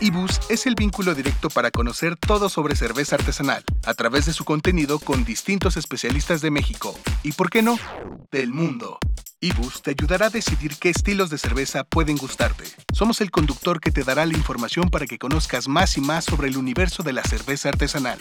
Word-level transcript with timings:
Ibus 0.00 0.40
es 0.48 0.66
el 0.66 0.76
vínculo 0.76 1.12
directo 1.16 1.50
para 1.50 1.72
conocer 1.72 2.16
todo 2.16 2.48
sobre 2.48 2.76
cerveza 2.76 3.16
artesanal, 3.16 3.64
a 3.84 3.94
través 3.94 4.26
de 4.26 4.32
su 4.32 4.44
contenido 4.44 5.00
con 5.00 5.24
distintos 5.24 5.76
especialistas 5.76 6.40
de 6.40 6.52
México 6.52 6.96
y, 7.24 7.32
por 7.32 7.50
qué 7.50 7.62
no, 7.62 7.76
del 8.30 8.52
mundo. 8.52 9.00
Ibus 9.40 9.82
te 9.82 9.90
ayudará 9.90 10.26
a 10.26 10.30
decidir 10.30 10.76
qué 10.76 10.90
estilos 10.90 11.30
de 11.30 11.38
cerveza 11.38 11.82
pueden 11.82 12.16
gustarte. 12.16 12.64
Somos 12.92 13.20
el 13.20 13.32
conductor 13.32 13.80
que 13.80 13.90
te 13.90 14.04
dará 14.04 14.24
la 14.24 14.36
información 14.36 14.88
para 14.88 15.06
que 15.06 15.18
conozcas 15.18 15.66
más 15.66 15.96
y 15.96 16.00
más 16.00 16.24
sobre 16.24 16.48
el 16.48 16.56
universo 16.56 17.02
de 17.02 17.12
la 17.12 17.24
cerveza 17.24 17.68
artesanal. 17.68 18.18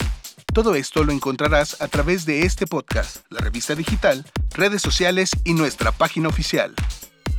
Todo 0.53 0.73
esto 0.73 1.03
lo 1.03 1.11
encontrarás 1.11 1.79
a 1.79 1.87
través 1.87 2.25
de 2.25 2.41
este 2.41 2.65
podcast, 2.65 3.17
la 3.29 3.39
revista 3.39 3.75
digital, 3.75 4.25
redes 4.55 4.81
sociales 4.81 5.29
y 5.43 5.53
nuestra 5.53 5.91
página 5.91 6.27
oficial. 6.27 6.73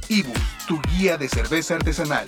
Ibus, 0.08 0.38
tu 0.68 0.80
guía 0.82 1.16
de 1.16 1.28
cerveza 1.28 1.74
artesanal. 1.74 2.26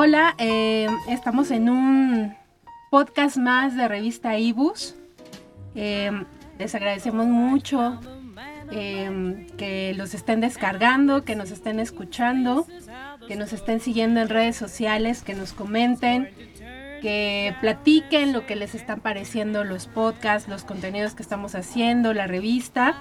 Hola, 0.00 0.36
eh, 0.38 0.86
estamos 1.08 1.50
en 1.50 1.68
un 1.68 2.36
podcast 2.88 3.36
más 3.36 3.74
de 3.74 3.88
revista 3.88 4.38
Ibus. 4.38 4.94
Eh, 5.74 6.12
les 6.56 6.72
agradecemos 6.76 7.26
mucho 7.26 7.98
eh, 8.70 9.48
que 9.56 9.94
los 9.96 10.14
estén 10.14 10.40
descargando, 10.40 11.24
que 11.24 11.34
nos 11.34 11.50
estén 11.50 11.80
escuchando, 11.80 12.64
que 13.26 13.34
nos 13.34 13.52
estén 13.52 13.80
siguiendo 13.80 14.20
en 14.20 14.28
redes 14.28 14.54
sociales, 14.54 15.22
que 15.22 15.34
nos 15.34 15.52
comenten, 15.52 16.30
que 17.02 17.56
platiquen 17.60 18.32
lo 18.32 18.46
que 18.46 18.54
les 18.54 18.76
están 18.76 19.00
pareciendo 19.00 19.64
los 19.64 19.88
podcasts, 19.88 20.48
los 20.48 20.62
contenidos 20.62 21.14
que 21.14 21.24
estamos 21.24 21.56
haciendo, 21.56 22.14
la 22.14 22.28
revista. 22.28 22.94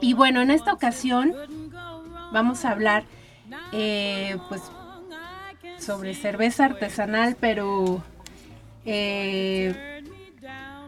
Y 0.00 0.14
bueno, 0.14 0.40
en 0.40 0.52
esta 0.52 0.72
ocasión 0.72 1.34
vamos 2.32 2.64
a 2.64 2.70
hablar 2.70 3.02
pues 3.72 4.62
sobre 5.80 6.14
cerveza 6.14 6.66
artesanal, 6.66 7.36
pero 7.38 8.02
eh, 8.84 9.74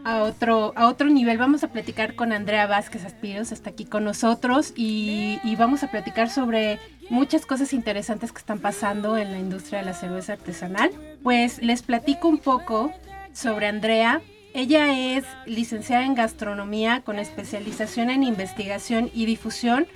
a 0.03 0.23
otro, 0.23 0.73
a 0.75 0.87
otro 0.87 1.09
nivel. 1.09 1.37
Vamos 1.37 1.63
a 1.63 1.69
platicar 1.69 2.15
con 2.15 2.31
Andrea 2.31 2.67
Vázquez 2.67 3.05
Aspiros, 3.05 3.51
está 3.51 3.71
aquí 3.71 3.85
con 3.85 4.03
nosotros 4.03 4.73
y, 4.75 5.39
y, 5.43 5.55
vamos 5.55 5.83
a 5.83 5.91
platicar 5.91 6.29
sobre 6.29 6.79
muchas 7.09 7.45
cosas 7.45 7.73
interesantes 7.73 8.31
que 8.31 8.39
están 8.39 8.59
pasando 8.59 9.17
en 9.17 9.31
la 9.31 9.39
industria 9.39 9.79
de 9.79 9.85
la 9.85 9.93
cerveza 9.93 10.33
artesanal. 10.33 10.91
Pues 11.23 11.61
les 11.61 11.81
platico 11.81 12.27
un 12.27 12.37
poco 12.37 12.91
sobre 13.33 13.67
Andrea. 13.67 14.21
Ella 14.53 15.15
es 15.15 15.25
licenciada 15.47 16.05
en 16.05 16.13
gastronomía 16.13 17.01
con 17.01 17.17
especialización 17.17 18.11
en 18.11 18.23
investigación 18.23 19.09
y 19.13 19.25
difusión 19.25 19.87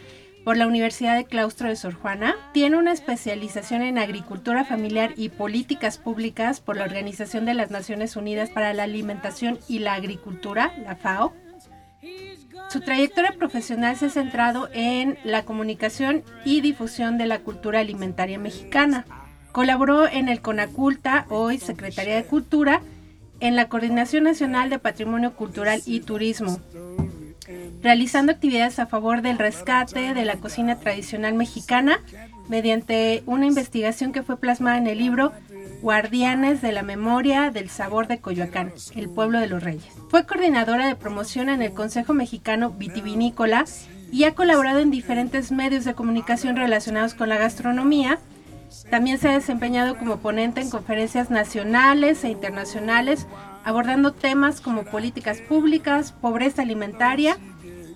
por 0.48 0.56
la 0.56 0.66
Universidad 0.66 1.18
de 1.18 1.26
Claustro 1.26 1.68
de 1.68 1.76
Sor 1.76 1.94
Juana. 1.96 2.38
Tiene 2.54 2.78
una 2.78 2.94
especialización 2.94 3.82
en 3.82 3.98
agricultura 3.98 4.64
familiar 4.64 5.12
y 5.18 5.28
políticas 5.28 5.98
públicas 5.98 6.62
por 6.62 6.78
la 6.78 6.86
Organización 6.86 7.44
de 7.44 7.54
las 7.54 7.70
Naciones 7.70 8.16
Unidas 8.16 8.50
para 8.50 8.74
la 8.74 8.84
Alimentación 8.84 9.60
y 9.68 9.80
la 9.80 9.96
Agricultura, 9.96 10.72
la 10.86 10.96
FAO. 10.96 11.34
Su 12.70 12.80
trayectoria 12.80 13.34
profesional 13.38 13.98
se 13.98 14.06
ha 14.06 14.10
centrado 14.10 14.70
en 14.72 15.18
la 15.26 15.44
comunicación 15.44 16.24
y 16.46 16.62
difusión 16.62 17.18
de 17.18 17.26
la 17.26 17.40
cultura 17.40 17.82
alimentaria 17.82 18.40
mexicana. 18.40 19.04
Colaboró 19.52 20.08
en 20.08 20.30
el 20.30 20.40
CONACULTA, 20.40 21.26
hoy 21.28 21.58
Secretaría 21.58 22.16
de 22.16 22.24
Cultura, 22.24 22.82
en 23.42 23.58
la 23.58 23.68
Coordinación 23.68 24.24
Nacional 24.24 24.70
de 24.70 24.80
Patrimonio 24.80 25.36
Cultural 25.36 25.82
y 25.86 26.00
Turismo, 26.00 26.62
realizando 27.82 28.32
actividades 28.32 28.80
a 28.80 28.88
favor 28.88 29.22
del 29.22 29.38
rescate 29.38 30.14
de 30.14 30.26
la 30.26 30.38
cocina 30.38 30.80
tradicional 30.80 31.34
mexicana 31.34 32.00
mediante 32.50 33.24
una 33.26 33.46
investigación 33.46 34.12
que 34.12 34.24
fue 34.24 34.38
plasmada 34.38 34.78
en 34.78 34.88
el 34.88 34.98
libro 34.98 35.32
Guardianes 35.82 36.62
de 36.62 36.72
la 36.72 36.82
Memoria 36.82 37.52
del 37.52 37.70
Sabor 37.70 38.08
de 38.08 38.20
Coyoacán, 38.20 38.74
el 38.96 39.10
pueblo 39.10 39.40
de 39.40 39.48
los 39.48 39.64
reyes. 39.64 39.86
Fue 40.10 40.26
coordinadora 40.26 40.88
de 40.88 40.96
promoción 40.96 41.50
en 41.50 41.62
el 41.62 41.74
Consejo 41.74 42.14
Mexicano 42.14 42.72
Vitivinícola 42.72 43.66
y 44.12 44.24
ha 44.24 44.34
colaborado 44.34 44.80
en 44.80 44.92
diferentes 44.92 45.52
medios 45.52 45.86
de 45.86 45.94
comunicación 45.94 46.56
relacionados 46.56 47.14
con 47.14 47.30
la 47.30 47.38
gastronomía. 47.38 48.20
También 48.90 49.18
se 49.18 49.30
ha 49.30 49.34
desempeñado 49.34 49.98
como 49.98 50.18
ponente 50.18 50.62
en 50.62 50.70
conferencias 50.70 51.30
nacionales 51.30 52.24
e 52.24 52.30
internacionales 52.30 53.28
abordando 53.68 54.14
temas 54.14 54.62
como 54.62 54.86
políticas 54.86 55.42
públicas, 55.42 56.14
pobreza 56.14 56.62
alimentaria 56.62 57.38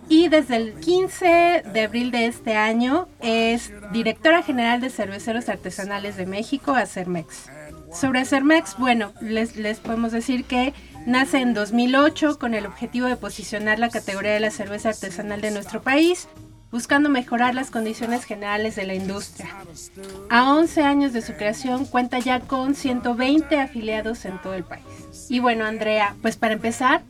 y 0.10 0.28
desde 0.28 0.58
el 0.58 0.74
15 0.74 1.64
de 1.74 1.82
abril 1.82 2.12
de 2.12 2.26
este 2.26 2.58
año 2.58 3.08
es 3.22 3.72
directora 3.94 4.44
general 4.44 4.82
de 4.82 4.90
Cerveceros 4.90 5.48
Artesanales 5.48 6.18
de 6.18 6.26
México, 6.26 6.74
Acermex. 6.74 7.50
Sobre 7.94 8.20
Acermex, 8.20 8.78
bueno, 8.78 9.14
les, 9.22 9.56
les 9.56 9.80
podemos 9.80 10.12
decir 10.12 10.44
que 10.44 10.74
nace 11.06 11.40
en 11.40 11.54
2008 11.54 12.38
con 12.38 12.54
el 12.54 12.66
objetivo 12.66 13.08
de 13.08 13.16
posicionar 13.16 13.80
la 13.80 13.90
categoría 13.90 14.34
de 14.34 14.42
la 14.42 14.52
cerveza 14.52 14.90
artesanal 14.90 15.40
de 15.40 15.52
nuestro 15.52 15.82
país, 15.82 16.28
buscando 16.72 17.10
mejorar 17.10 17.54
las 17.54 17.70
condiciones 17.70 18.24
generales 18.24 18.76
de 18.76 18.86
la 18.86 18.94
industria. 18.94 19.50
A 20.30 20.54
11 20.54 20.82
años 20.84 21.14
de 21.14 21.22
su 21.22 21.34
creación 21.34 21.86
cuenta 21.86 22.20
ya 22.20 22.40
con 22.40 22.76
120 22.76 23.60
afiliados 23.60 24.26
en 24.26 24.42
todo 24.42 24.54
el 24.54 24.64
país. 24.64 24.86
Y 25.30 25.40
bueno, 25.40 25.66
Andrea, 25.66 26.16
pues 26.22 26.38
para 26.38 26.54
empezar, 26.54 27.02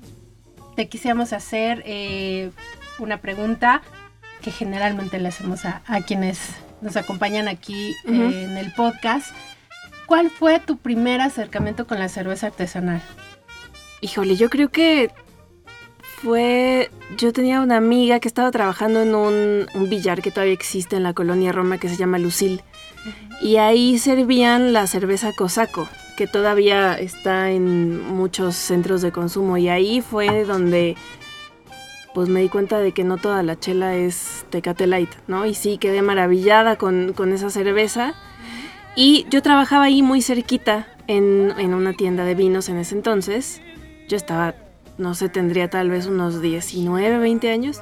te 0.76 0.88
quisiéramos 0.88 1.34
hacer 1.34 1.84
eh, 1.86 2.52
una 3.00 3.18
pregunta 3.18 3.82
que 4.42 4.52
generalmente 4.52 5.20
le 5.20 5.28
hacemos 5.28 5.66
a, 5.66 5.82
quienes 6.08 6.40
nos 6.82 6.98
acompañan 6.98 7.48
aquí 7.48 7.96
eh, 8.06 8.46
en 8.50 8.58
el 8.58 8.74
podcast. 8.74 9.28
¿Cuál 10.08 10.32
fue 10.32 10.60
tu 10.60 10.78
primer 10.78 11.22
acercamiento 11.22 11.86
con 11.86 12.00
la 12.00 12.10
cerveza 12.10 12.48
artesanal? 12.48 13.02
Híjole, 14.02 14.36
yo 14.36 14.50
creo 14.50 14.70
que 14.70 15.12
fue... 16.24 16.90
Yo 17.18 17.34
tenía 17.34 17.62
una 17.62 17.78
amiga 17.78 18.20
que 18.20 18.28
estaba 18.28 18.52
trabajando 18.52 19.02
en 19.02 19.16
un, 19.16 19.68
un 19.74 19.90
billar 19.90 20.22
que 20.22 20.32
todavía 20.32 20.54
existe 20.54 20.96
en 20.96 21.04
la 21.04 21.14
colonia 21.14 21.52
Roma 21.52 21.78
que 21.78 21.90
se 21.90 21.98
llama 21.98 22.20
Lucil. 22.20 22.62
Y 23.42 23.58
ahí 23.58 23.98
servían 23.98 24.74
la 24.74 24.88
cerveza 24.88 25.34
cosaco, 25.34 25.88
que 26.16 26.28
todavía 26.28 26.94
está 26.94 27.52
en 27.52 28.02
muchos 28.14 28.56
centros 28.56 29.02
de 29.02 29.12
consumo. 29.12 29.58
Y 29.58 29.68
ahí 29.68 30.02
fue 30.02 30.46
donde 30.46 30.96
pues 32.14 32.30
me 32.30 32.42
di 32.42 32.50
cuenta 32.50 32.80
de 32.80 32.92
que 32.92 33.04
no 33.04 33.18
toda 33.18 33.42
la 33.44 33.58
chela 33.60 33.96
es 33.96 34.46
Tecate 34.50 34.88
Light, 34.88 35.10
¿no? 35.28 35.46
Y 35.46 35.54
sí, 35.54 35.78
quedé 35.78 36.02
maravillada 36.02 36.76
con, 36.76 37.14
esa 37.34 37.50
cerveza. 37.50 38.14
Y 38.96 39.26
yo 39.30 39.42
trabajaba 39.42 39.86
ahí 39.86 40.02
muy 40.02 40.22
cerquita 40.22 40.88
en, 41.08 41.54
en, 41.58 41.74
una 41.74 41.94
tienda 41.94 42.26
de 42.26 42.36
vinos 42.36 42.68
en 42.70 42.78
ese 42.78 42.96
entonces. 42.96 43.62
Yo 44.10 44.18
estaba, 44.18 44.56
no 45.02 45.16
sé, 45.16 45.30
tendría 45.30 45.70
tal 45.70 45.90
vez 45.90 46.06
unos 46.06 46.42
19, 46.42 47.18
20 47.18 47.52
años. 47.52 47.82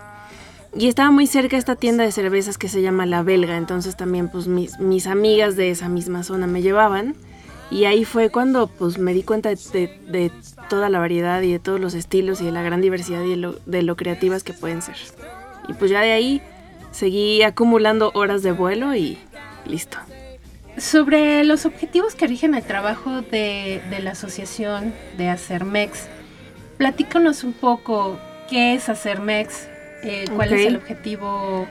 Y 0.76 0.88
estaba 0.88 1.12
muy 1.12 1.28
cerca 1.28 1.58
esta 1.58 1.76
tienda 1.76 2.04
de 2.04 2.12
cervezas 2.12 2.58
que 2.58 2.70
se 2.70 2.82
llama 2.82 3.06
La 3.06 3.24
Belga. 3.24 3.58
Entonces 3.58 3.96
también 3.96 4.30
pues 4.30 4.48
mis, 4.48 5.08
amigas 5.08 5.56
de 5.56 5.72
esa 5.72 5.90
misma 5.90 6.24
zona 6.24 6.48
me 6.48 6.62
llevaban. 6.62 7.16
Y 7.72 7.86
ahí 7.86 8.06
fue 8.06 8.30
cuando 8.30 8.68
pues 8.68 8.98
me 8.98 9.14
di 9.14 9.24
cuenta 9.24 9.50
de, 9.50 10.32
toda 10.70 10.90
la 10.90 11.00
variedad 11.00 11.42
y 11.42 11.52
de 11.52 11.60
todos 11.60 11.80
los 11.80 11.94
estilos 11.94 12.42
y 12.42 12.46
de 12.46 12.52
la 12.52 12.64
gran 12.64 12.82
diversidad 12.82 13.24
y 13.24 13.32
de 13.32 13.38
lo, 13.38 13.60
de 13.66 13.96
creativas 13.96 14.44
que 14.44 14.54
pueden 14.54 14.82
ser. 14.82 14.96
Y 15.68 15.74
pues 15.74 15.92
ya 15.92 16.02
de 16.02 16.12
ahí 16.12 16.42
seguí 16.92 17.44
acumulando 17.44 18.12
horas 18.14 18.42
de 18.42 18.52
vuelo 18.52 18.96
y 18.96 19.18
listo. 19.66 19.98
Sobre 20.78 21.44
los 21.44 21.66
objetivos 21.66 22.16
que 22.16 22.26
rigen 22.26 22.56
el 22.56 22.64
trabajo 22.64 23.22
de, 23.22 23.82
la 24.02 24.12
asociación 24.12 24.94
de 25.18 25.30
Acermex, 25.30 26.08
platícanos 26.80 27.44
un 27.44 27.54
poco 27.54 28.18
qué 28.50 28.74
es 28.74 28.90
Acermex, 28.90 29.68
eh, 30.02 30.26
cuál 30.34 30.54
es 30.54 30.66
el 30.66 30.78
objetivo 30.78 31.68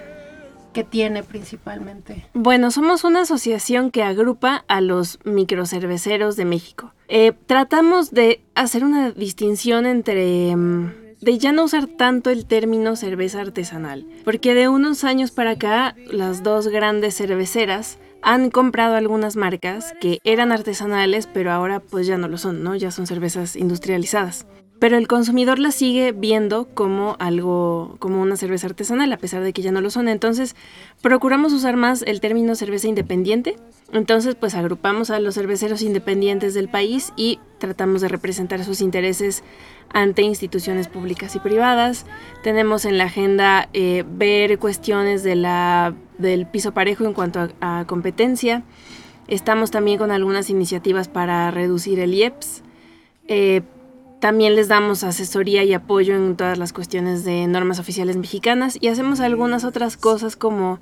que 0.74 0.84
tiene 0.84 1.24
principalmente? 1.24 2.26
Bueno, 2.34 2.70
somos 2.70 3.04
una 3.04 3.22
asociación 3.22 3.90
que 3.90 4.02
agrupa 4.02 4.64
a 4.68 4.82
los 4.82 5.18
microcerveceros 5.24 6.36
de 6.36 6.44
México. 6.44 6.92
Eh, 7.08 7.32
tratamos 7.46 8.12
de 8.12 8.42
hacer 8.54 8.84
una 8.84 9.10
distinción 9.10 9.86
entre... 9.86 10.54
Mm, 10.54 10.92
de 11.20 11.36
ya 11.38 11.50
no 11.50 11.64
usar 11.64 11.88
tanto 11.88 12.30
el 12.30 12.46
término 12.46 12.94
cerveza 12.94 13.40
artesanal, 13.40 14.06
porque 14.24 14.54
de 14.54 14.68
unos 14.68 15.02
años 15.02 15.32
para 15.32 15.52
acá 15.52 15.96
las 16.12 16.44
dos 16.44 16.68
grandes 16.68 17.16
cerveceras 17.16 17.98
han 18.22 18.50
comprado 18.50 18.94
algunas 18.94 19.34
marcas 19.34 19.94
que 20.00 20.20
eran 20.22 20.52
artesanales, 20.52 21.26
pero 21.26 21.50
ahora 21.50 21.80
pues 21.80 22.06
ya 22.06 22.18
no 22.18 22.28
lo 22.28 22.38
son, 22.38 22.62
¿no? 22.62 22.76
Ya 22.76 22.92
son 22.92 23.08
cervezas 23.08 23.56
industrializadas. 23.56 24.46
Pero 24.78 24.96
el 24.96 25.08
consumidor 25.08 25.58
la 25.58 25.72
sigue 25.72 26.12
viendo 26.12 26.68
como 26.72 27.16
algo, 27.18 27.96
como 27.98 28.22
una 28.22 28.36
cerveza 28.36 28.68
artesanal, 28.68 29.12
a 29.12 29.16
pesar 29.16 29.42
de 29.42 29.52
que 29.52 29.62
ya 29.62 29.72
no 29.72 29.80
lo 29.80 29.90
son. 29.90 30.08
Entonces, 30.08 30.54
procuramos 31.02 31.52
usar 31.52 31.76
más 31.76 32.02
el 32.02 32.20
término 32.20 32.54
cerveza 32.54 32.86
independiente. 32.86 33.56
Entonces, 33.92 34.36
pues 34.36 34.54
agrupamos 34.54 35.10
a 35.10 35.18
los 35.18 35.34
cerveceros 35.34 35.82
independientes 35.82 36.54
del 36.54 36.68
país 36.68 37.12
y 37.16 37.40
tratamos 37.58 38.02
de 38.02 38.08
representar 38.08 38.62
sus 38.64 38.80
intereses 38.80 39.42
ante 39.92 40.22
instituciones 40.22 40.86
públicas 40.86 41.34
y 41.34 41.40
privadas. 41.40 42.06
Tenemos 42.44 42.84
en 42.84 42.98
la 42.98 43.04
agenda 43.04 43.68
eh, 43.72 44.04
ver 44.06 44.58
cuestiones 44.58 45.24
del 45.24 46.46
piso 46.52 46.72
parejo 46.72 47.04
en 47.04 47.14
cuanto 47.14 47.48
a, 47.60 47.84
competencia. 47.86 48.62
Estamos 49.26 49.70
también 49.70 49.98
con 49.98 50.12
algunas 50.12 50.50
iniciativas 50.50 51.08
para 51.08 51.50
reducir 51.50 51.98
el 51.98 52.14
IEPS. 52.14 52.62
Eh, 53.26 53.62
también 54.20 54.56
les 54.56 54.68
damos 54.68 55.04
asesoría 55.04 55.64
y 55.64 55.72
apoyo 55.72 56.16
en 56.16 56.36
todas 56.36 56.58
las 56.58 56.72
cuestiones 56.72 57.24
de 57.24 57.46
normas 57.46 57.78
oficiales 57.78 58.16
mexicanas 58.16 58.76
y 58.80 58.88
hacemos 58.88 59.20
algunas 59.20 59.64
otras 59.64 59.96
cosas 59.96 60.36
como 60.36 60.80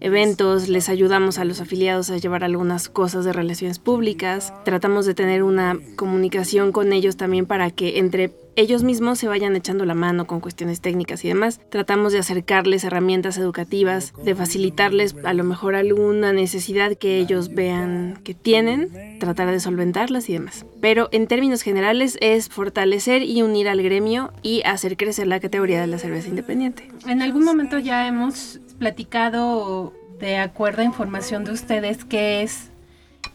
eventos, 0.00 0.68
les 0.68 0.88
ayudamos 0.88 1.38
a 1.38 1.44
los 1.44 1.60
afiliados 1.60 2.10
a 2.10 2.18
llevar 2.18 2.44
algunas 2.44 2.88
cosas 2.88 3.24
de 3.24 3.32
relaciones 3.32 3.78
públicas, 3.78 4.52
tratamos 4.64 5.06
de 5.06 5.14
tener 5.14 5.42
una 5.42 5.78
comunicación 5.96 6.72
con 6.72 6.92
ellos 6.92 7.16
también 7.16 7.46
para 7.46 7.70
que 7.70 7.98
entre 7.98 8.32
ellos 8.56 8.82
mismos 8.82 9.18
se 9.18 9.28
vayan 9.28 9.54
echando 9.54 9.84
la 9.84 9.94
mano 9.94 10.26
con 10.26 10.40
cuestiones 10.40 10.80
técnicas 10.80 11.24
y 11.24 11.28
demás. 11.28 11.60
Tratamos 11.70 12.12
de 12.12 12.18
acercarles 12.18 12.84
herramientas 12.84 13.36
educativas, 13.38 14.14
de 14.24 14.34
facilitarles 14.34 15.14
a 15.24 15.34
lo 15.34 15.44
mejor 15.44 15.74
alguna 15.74 16.32
necesidad 16.32 16.96
que 16.96 17.18
ellos 17.18 17.54
vean 17.54 18.18
que 18.24 18.34
tienen, 18.34 19.18
tratar 19.20 19.50
de 19.50 19.60
solventarlas 19.60 20.28
y 20.28 20.32
demás. 20.32 20.64
Pero 20.80 21.08
en 21.12 21.26
términos 21.26 21.62
generales 21.62 22.16
es 22.20 22.48
fortalecer 22.48 23.22
y 23.22 23.42
unir 23.42 23.68
al 23.68 23.82
gremio 23.82 24.32
y 24.42 24.62
hacer 24.64 24.96
crecer 24.96 25.26
la 25.26 25.38
categoría 25.38 25.80
de 25.80 25.86
la 25.86 25.98
cerveza 25.98 26.28
independiente. 26.28 26.88
En 27.06 27.22
algún 27.22 27.44
momento 27.44 27.78
ya 27.78 28.08
hemos 28.08 28.60
platicado 28.78 29.92
de 30.18 30.38
acuerdo 30.38 30.80
a 30.80 30.84
información 30.86 31.44
de 31.44 31.52
ustedes 31.52 32.04
que 32.04 32.42
es 32.42 32.70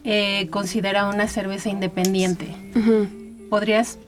eh, 0.04 0.48
considera 0.50 1.08
una 1.08 1.28
cerveza 1.28 1.68
independiente. 1.68 2.48
¿Podrías 3.48 3.98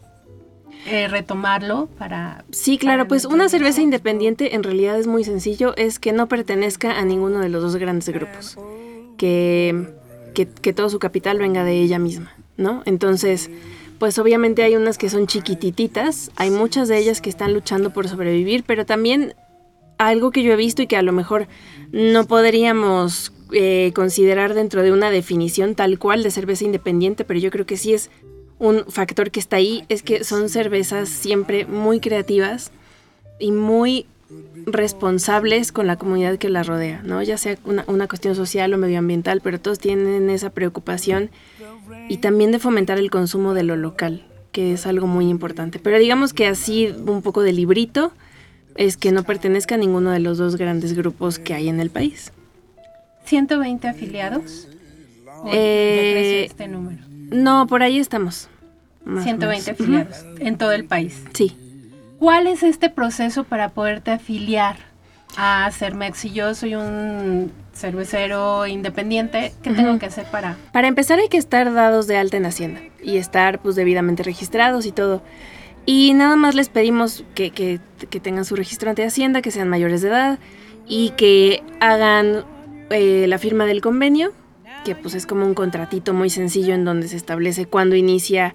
eh, 0.87 1.09
retomarlo 1.09 1.89
para... 1.99 2.45
Sí, 2.51 2.79
claro, 2.79 3.09
pues 3.09 3.25
una 3.25 3.49
cerveza 3.49 3.81
independiente 3.81 4.55
en 4.55 4.63
realidad 4.63 4.99
es 4.99 5.07
muy 5.07 5.25
sencillo, 5.25 5.75
es 5.77 5.99
que 5.99 6.13
no 6.13 6.29
pertenezca 6.29 6.99
a 6.99 7.05
ninguno 7.05 7.39
de 7.41 7.49
los 7.49 7.63
dos 7.63 7.77
grandes 7.77 8.09
grupos, 8.11 8.59
que, 9.17 9.89
que, 10.35 10.73
todo 10.73 10.91
su 10.91 10.99
capital 10.99 11.39
venga 11.39 11.65
de 11.65 11.81
ella 11.81 11.99
misma, 11.99 12.35
¿no? 12.57 12.83
Entonces, 12.85 13.51
pues 13.99 14.19
obviamente 14.19 14.63
hay 14.63 14.77
unas 14.77 14.99
que 14.99 15.09
son 15.09 15.27
chiquitititas, 15.27 16.31
hay 16.37 16.51
muchas 16.51 16.89
de 16.89 16.99
ellas 16.99 17.21
que 17.21 17.31
están 17.31 17.55
luchando 17.55 17.91
por 17.91 18.09
sobrevivir, 18.09 18.65
pero 18.67 18.85
también 18.85 19.35
algo 19.99 20.31
que 20.33 20.43
yo 20.43 20.53
he 20.53 20.57
visto 20.57 20.83
y 20.83 20.87
que 20.87 20.97
a 20.97 21.03
lo 21.03 21.13
mejor 21.13 21.47
no 21.93 22.27
podríamos 22.27 23.33
eh, 23.53 23.93
considerar 23.95 24.53
dentro 24.53 24.83
de 24.83 24.93
una 24.93 25.11
definición 25.11 25.75
tal 25.75 25.99
cual 25.99 26.23
de 26.23 26.31
cerveza 26.31 26.65
independiente, 26.65 27.25
pero 27.25 27.39
yo 27.39 27.51
creo 27.51 27.67
que 27.67 27.77
sí 27.77 27.95
es 27.95 28.11
un 28.59 28.85
factor 28.87 29.31
que 29.31 29.41
está 29.41 29.57
ahí 29.57 29.85
es 29.89 30.03
que 30.03 30.25
son 30.25 30.49
cervezas 30.49 31.09
siempre 31.09 31.67
muy 31.67 32.01
creativas 32.01 32.71
y 33.39 33.51
muy 33.51 34.07
responsables 34.67 35.73
con 35.73 35.87
la 35.87 35.97
comunidad 35.97 36.39
que 36.39 36.49
las 36.49 36.67
rodea, 36.67 37.03
¿no? 37.03 37.23
Ya 37.23 37.37
sea 37.37 37.59
una, 37.65 37.85
una, 37.87 38.09
cuestión 38.09 38.35
social 38.35 38.73
o 38.73 38.79
medioambiental, 38.79 39.41
pero 39.41 39.61
todos 39.61 39.79
tienen 39.79 40.31
esa 40.31 40.51
preocupación 40.51 41.31
y 42.09 42.19
también 42.19 42.51
de 42.53 42.59
fomentar 42.59 42.99
el 42.99 43.11
consumo 43.11 43.55
de 43.55 43.63
lo 43.63 43.77
local, 43.77 44.25
que 44.53 44.73
es 44.73 44.87
algo 44.87 45.07
muy 45.07 45.29
importante. 45.29 45.79
Pero 45.79 45.99
digamos 45.99 46.33
que 46.33 46.47
así 46.47 46.95
un 47.07 47.23
poco 47.23 47.43
de 47.43 47.53
librito 47.53 48.13
es 48.77 48.97
que 48.97 49.13
no 49.13 49.25
pertenezca 49.25 49.75
a 49.75 49.79
ninguno 49.79 50.11
de 50.11 50.21
los 50.21 50.39
dos 50.39 50.57
grandes 50.57 50.95
grupos 50.95 51.39
que 51.39 51.55
hay 51.55 51.69
en 51.69 51.81
el 51.81 51.91
país. 51.91 52.33
¿120 53.29 53.85
afiliados? 53.89 54.69
Eh, 55.53 56.47
este 56.47 56.69
número? 56.69 57.14
No, 57.35 57.67
por 57.67 57.83
ahí 57.83 57.99
estamos. 57.99 58.49
120 59.05 59.71
afiliados 59.73 60.25
en 60.39 60.57
todo 60.57 60.73
el 60.73 60.85
país. 60.85 61.25
Sí. 61.35 61.57
¿Cuál 62.19 62.47
es 62.47 62.63
este 62.63 62.89
proceso 62.89 63.45
para 63.45 63.71
poderte 63.71 64.13
afiliar 64.13 64.77
a 65.37 65.71
Cermex? 65.73 66.19
Si 66.19 66.31
yo 66.31 66.55
soy 66.55 66.75
un 66.75 67.53
cervecero 67.75 68.67
independiente, 68.67 69.53
¿qué 69.63 69.73
tengo 69.73 69.99
que 69.99 70.07
hacer 70.07 70.25
para...? 70.27 70.57
Para 70.73 70.89
empezar 70.89 71.19
hay 71.19 71.29
que 71.29 71.37
estar 71.37 71.75
dados 71.75 72.07
de 72.07 72.17
alta 72.17 72.37
en 72.37 72.47
Hacienda 72.47 72.81
y 73.03 73.19
estar 73.19 73.61
pues 73.61 73.77
debidamente 73.77 74.23
registrados 74.23 74.87
y 74.87 74.93
todo. 74.93 75.23
Y 75.87 76.15
nada 76.15 76.37
más 76.37 76.55
les 76.55 76.71
pedimos 76.71 77.25
que, 77.35 77.51
que, 77.51 77.81
que 78.09 78.21
tengan 78.21 78.47
su 78.47 78.57
registro 78.57 78.89
ante 78.89 79.05
Hacienda, 79.05 79.43
que 79.43 79.51
sean 79.51 79.69
mayores 79.69 80.01
de 80.01 80.09
edad 80.09 80.39
y 80.87 81.11
que 81.11 81.63
hagan 81.81 82.45
eh, 82.91 83.27
la 83.29 83.39
firma 83.39 83.67
del 83.67 83.81
convenio, 83.81 84.33
que 84.85 84.95
pues 84.95 85.15
es 85.15 85.27
como 85.27 85.45
un 85.45 85.55
contratito 85.55 86.15
muy 86.15 86.31
sencillo 86.31 86.75
en 86.75 86.85
donde 86.85 87.09
se 87.09 87.17
establece 87.17 87.67
cuándo 87.67 87.97
inicia 87.97 88.55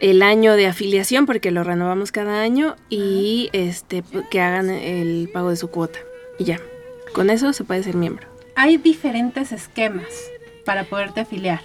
el 0.00 0.22
año 0.22 0.54
de 0.54 0.66
afiliación 0.66 1.24
porque 1.24 1.50
lo 1.50 1.64
renovamos 1.64 2.12
cada 2.12 2.42
año 2.42 2.76
y 2.90 3.48
este 3.52 4.02
que 4.30 4.40
hagan 4.40 4.68
el 4.68 5.30
pago 5.32 5.50
de 5.50 5.56
su 5.56 5.68
cuota 5.68 5.98
y 6.38 6.44
ya. 6.44 6.60
Con 7.14 7.30
eso 7.30 7.52
se 7.52 7.64
puede 7.64 7.82
ser 7.82 7.96
miembro. 7.96 8.26
Hay 8.56 8.76
diferentes 8.76 9.52
esquemas 9.52 10.06
para 10.64 10.84
poderte 10.84 11.20
afiliar. 11.20 11.60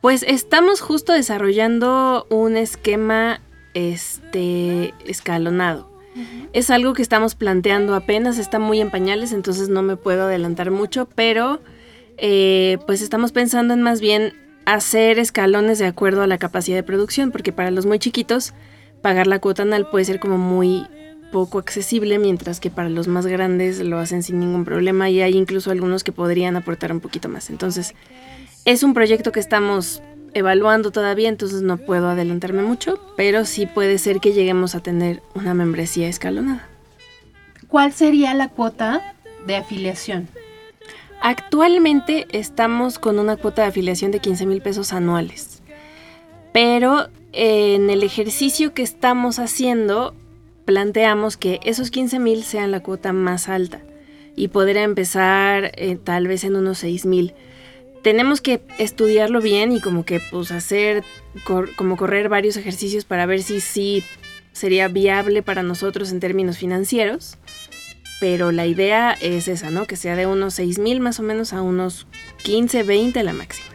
Pues 0.00 0.22
estamos 0.22 0.80
justo 0.80 1.12
desarrollando 1.12 2.26
un 2.30 2.56
esquema 2.56 3.40
este 3.74 4.94
escalonado. 5.06 5.90
Es 6.52 6.70
algo 6.70 6.92
que 6.92 7.02
estamos 7.02 7.34
planteando 7.34 7.96
apenas, 7.96 8.38
está 8.38 8.60
muy 8.60 8.80
en 8.80 8.90
pañales, 8.90 9.32
entonces 9.32 9.68
no 9.68 9.82
me 9.82 9.96
puedo 9.96 10.24
adelantar 10.24 10.70
mucho, 10.70 11.08
pero 11.16 11.60
eh, 12.16 12.78
pues 12.86 13.02
estamos 13.02 13.32
pensando 13.32 13.74
en 13.74 13.82
más 13.82 14.00
bien 14.00 14.32
hacer 14.64 15.18
escalones 15.18 15.78
de 15.78 15.86
acuerdo 15.86 16.22
a 16.22 16.26
la 16.26 16.38
capacidad 16.38 16.76
de 16.76 16.82
producción, 16.82 17.30
porque 17.30 17.52
para 17.52 17.70
los 17.70 17.86
muy 17.86 17.98
chiquitos 17.98 18.54
pagar 19.02 19.26
la 19.26 19.38
cuota 19.38 19.62
anual 19.62 19.88
puede 19.90 20.04
ser 20.06 20.20
como 20.20 20.38
muy 20.38 20.86
poco 21.30 21.58
accesible, 21.58 22.18
mientras 22.18 22.60
que 22.60 22.70
para 22.70 22.88
los 22.88 23.08
más 23.08 23.26
grandes 23.26 23.80
lo 23.80 23.98
hacen 23.98 24.22
sin 24.22 24.38
ningún 24.38 24.64
problema 24.64 25.10
y 25.10 25.20
hay 25.20 25.36
incluso 25.36 25.70
algunos 25.70 26.04
que 26.04 26.12
podrían 26.12 26.56
aportar 26.56 26.92
un 26.92 27.00
poquito 27.00 27.28
más. 27.28 27.50
Entonces, 27.50 27.94
es 28.64 28.82
un 28.82 28.94
proyecto 28.94 29.32
que 29.32 29.40
estamos 29.40 30.00
evaluando 30.32 30.90
todavía, 30.90 31.28
entonces 31.28 31.62
no 31.62 31.76
puedo 31.76 32.08
adelantarme 32.08 32.62
mucho, 32.62 32.98
pero 33.16 33.44
sí 33.44 33.66
puede 33.66 33.98
ser 33.98 34.20
que 34.20 34.32
lleguemos 34.32 34.74
a 34.74 34.80
tener 34.80 35.22
una 35.34 35.54
membresía 35.54 36.08
escalonada. 36.08 36.68
¿Cuál 37.68 37.92
sería 37.92 38.32
la 38.34 38.48
cuota 38.48 39.14
de 39.46 39.56
afiliación? 39.56 40.28
Actualmente 41.26 42.26
estamos 42.32 42.98
con 42.98 43.18
una 43.18 43.38
cuota 43.38 43.62
de 43.62 43.68
afiliación 43.68 44.10
de 44.10 44.18
15 44.18 44.44
mil 44.44 44.60
pesos 44.60 44.92
anuales, 44.92 45.62
pero 46.52 47.08
en 47.32 47.88
el 47.88 48.02
ejercicio 48.02 48.74
que 48.74 48.82
estamos 48.82 49.38
haciendo 49.38 50.14
planteamos 50.66 51.38
que 51.38 51.60
esos 51.64 51.90
15 51.90 52.18
mil 52.18 52.44
sean 52.44 52.70
la 52.70 52.80
cuota 52.80 53.14
más 53.14 53.48
alta 53.48 53.80
y 54.36 54.48
poder 54.48 54.76
empezar 54.76 55.72
eh, 55.76 55.96
tal 55.96 56.28
vez 56.28 56.44
en 56.44 56.56
unos 56.56 56.76
6 56.80 57.06
mil. 57.06 57.32
Tenemos 58.02 58.42
que 58.42 58.60
estudiarlo 58.78 59.40
bien 59.40 59.72
y 59.72 59.80
como 59.80 60.04
que 60.04 60.20
pues 60.30 60.50
hacer, 60.50 61.04
como 61.76 61.96
correr 61.96 62.28
varios 62.28 62.58
ejercicios 62.58 63.06
para 63.06 63.24
ver 63.24 63.42
si 63.42 63.62
sí 63.62 64.04
sería 64.52 64.88
viable 64.88 65.40
para 65.40 65.62
nosotros 65.62 66.12
en 66.12 66.20
términos 66.20 66.58
financieros 66.58 67.38
pero 68.20 68.52
la 68.52 68.66
idea 68.66 69.12
es 69.20 69.48
esa, 69.48 69.70
¿no? 69.70 69.86
Que 69.86 69.96
sea 69.96 70.16
de 70.16 70.26
unos 70.26 70.54
6 70.54 70.78
mil 70.78 71.00
más 71.00 71.20
o 71.20 71.22
menos 71.22 71.52
a 71.52 71.62
unos 71.62 72.06
15, 72.42 72.82
20 72.82 73.22
la 73.22 73.32
máxima. 73.32 73.68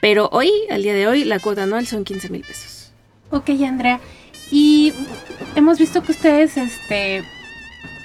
Pero 0.00 0.28
hoy, 0.32 0.50
al 0.70 0.82
día 0.82 0.94
de 0.94 1.06
hoy, 1.06 1.24
la 1.24 1.38
cuota 1.38 1.64
anual 1.64 1.86
son 1.86 2.04
15 2.04 2.28
mil 2.28 2.42
pesos. 2.42 2.92
Ok, 3.30 3.50
Andrea. 3.66 4.00
Y 4.50 4.92
hemos 5.56 5.78
visto 5.78 6.02
que 6.02 6.12
ustedes 6.12 6.56
este, 6.56 7.24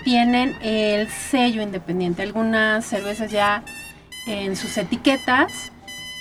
tienen 0.03 0.55
el 0.61 1.07
sello 1.09 1.61
independiente. 1.61 2.23
Algunas 2.23 2.85
cervezas 2.85 3.31
ya 3.31 3.63
en 4.25 4.55
sus 4.55 4.77
etiquetas 4.77 5.71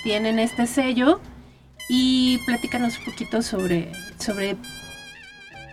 tienen 0.03 0.39
este 0.39 0.67
sello. 0.67 1.19
Y 1.89 2.39
platícanos 2.45 2.99
un 2.99 3.05
poquito 3.05 3.41
sobre, 3.41 3.91
sobre 4.17 4.55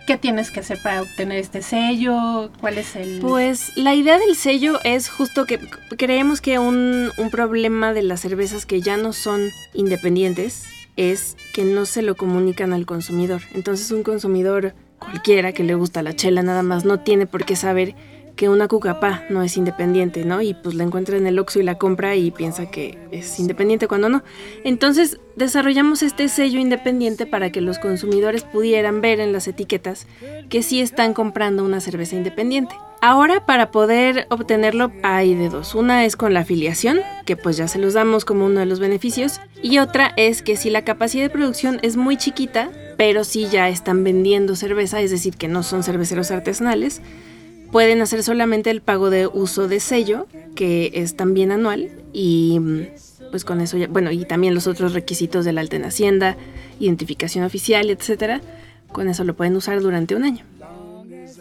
¿Qué 0.09 0.17
tienes 0.17 0.49
que 0.49 0.61
hacer 0.61 0.81
para 0.81 1.03
obtener 1.03 1.37
este 1.37 1.61
sello? 1.61 2.49
¿Cuál 2.59 2.79
es 2.79 2.95
el...? 2.95 3.19
Pues 3.21 3.77
la 3.77 3.93
idea 3.93 4.17
del 4.17 4.35
sello 4.35 4.79
es 4.83 5.07
justo 5.07 5.45
que 5.45 5.59
creemos 5.99 6.41
que 6.41 6.57
un, 6.57 7.11
problema 7.29 7.93
de 7.93 8.01
las 8.01 8.21
cervezas 8.21 8.65
que 8.65 8.81
ya 8.81 8.97
no 8.97 9.13
son 9.13 9.51
independientes 9.75 10.63
es 10.95 11.37
que 11.53 11.63
no 11.63 11.85
se 11.85 12.01
lo 12.01 12.15
comunican 12.15 12.73
al 12.73 12.87
consumidor. 12.87 13.41
Entonces 13.53 13.91
un 13.91 14.01
consumidor 14.01 14.73
cualquiera 14.97 15.53
que 15.53 15.63
le 15.63 15.75
gusta 15.75 16.01
la 16.01 16.15
chela 16.15 16.41
nada 16.41 16.63
más 16.63 16.85
no 16.85 17.01
tiene 17.01 17.27
por 17.27 17.45
qué 17.45 17.55
saber 17.55 17.93
que 18.39 18.47
una 18.47 18.69
cucapá 18.69 19.25
no 19.29 19.43
es 19.43 19.57
independiente, 19.57 20.23
¿no? 20.23 20.41
Y 20.41 20.53
pues 20.53 20.73
la 20.73 20.85
encuentra 20.85 21.17
en 21.17 21.27
el 21.27 21.37
Oxxo 21.39 21.59
y 21.59 21.63
la 21.63 21.77
compra 21.77 22.15
y 22.15 22.31
piensa 22.31 22.71
que 22.71 22.97
es 23.11 23.37
independiente 23.37 23.89
cuando 23.89 24.07
no. 24.07 24.23
Entonces 24.63 25.19
desarrollamos 25.35 26.03
este 26.03 26.29
sello 26.29 26.57
independiente 26.57 27.25
para 27.25 27.51
que 27.51 27.59
los 27.59 27.79
consumidores 27.79 28.45
pudieran 28.45 29.01
ver 29.01 29.19
en 29.19 29.33
las 29.33 29.49
etiquetas 29.49 30.07
que 30.47 30.63
sí 30.63 30.79
están 30.79 31.13
comprando 31.13 31.65
una 31.65 31.81
cerveza 31.81 32.15
independiente. 32.15 32.73
Ahora 33.01 33.45
para 33.45 33.71
poder 33.71 34.25
obtenerlo 34.29 34.93
hay 35.03 35.35
de 35.35 35.49
dos. 35.49 35.75
Una 35.75 36.05
es 36.05 36.15
con 36.15 36.33
la 36.33 36.39
afiliación, 36.39 37.01
que 37.25 37.35
pues 37.35 37.57
ya 37.57 37.67
se 37.67 37.77
los 37.77 37.93
damos 37.93 38.23
como 38.23 38.45
uno 38.45 38.61
de 38.61 38.65
los 38.65 38.79
beneficios, 38.79 39.41
y 39.61 39.79
otra 39.79 40.13
es 40.15 40.43
que 40.43 40.55
si 40.55 40.69
la 40.69 40.85
capacidad 40.85 41.23
de 41.23 41.29
producción 41.29 41.79
es 41.81 41.97
muy 41.97 42.15
chiquita, 42.15 42.71
pero 42.95 43.25
si 43.25 43.49
ya 43.49 43.67
están 43.67 44.05
vendiendo 44.05 44.55
cerveza, 44.55 45.01
es 45.01 45.11
decir, 45.11 45.35
que 45.35 45.49
no 45.49 45.61
son 45.61 45.83
cerveceros 45.83 46.31
artesanales, 46.31 47.01
pueden 47.71 48.01
hacer 48.01 48.23
solamente 48.23 48.69
el 48.69 48.81
pago 48.81 49.09
de 49.09 49.27
uso 49.27 49.67
de 49.67 49.79
sello, 49.79 50.27
que 50.55 50.91
es 50.93 51.15
también 51.15 51.51
anual, 51.51 51.89
y 52.13 52.59
pues 53.31 53.45
con 53.45 53.61
eso 53.61 53.77
ya, 53.77 53.87
bueno, 53.87 54.11
y 54.11 54.25
también 54.25 54.53
los 54.53 54.67
otros 54.67 54.93
requisitos 54.93 55.45
de 55.45 55.53
la 55.53 55.61
alta 55.61 55.75
en 55.75 55.85
Hacienda, 55.85 56.35
identificación 56.79 57.43
oficial, 57.43 57.89
etcétera, 57.89 58.41
con 58.91 59.07
eso 59.07 59.23
lo 59.23 59.35
pueden 59.35 59.55
usar 59.55 59.81
durante 59.81 60.15
un 60.15 60.23
año. 60.23 60.45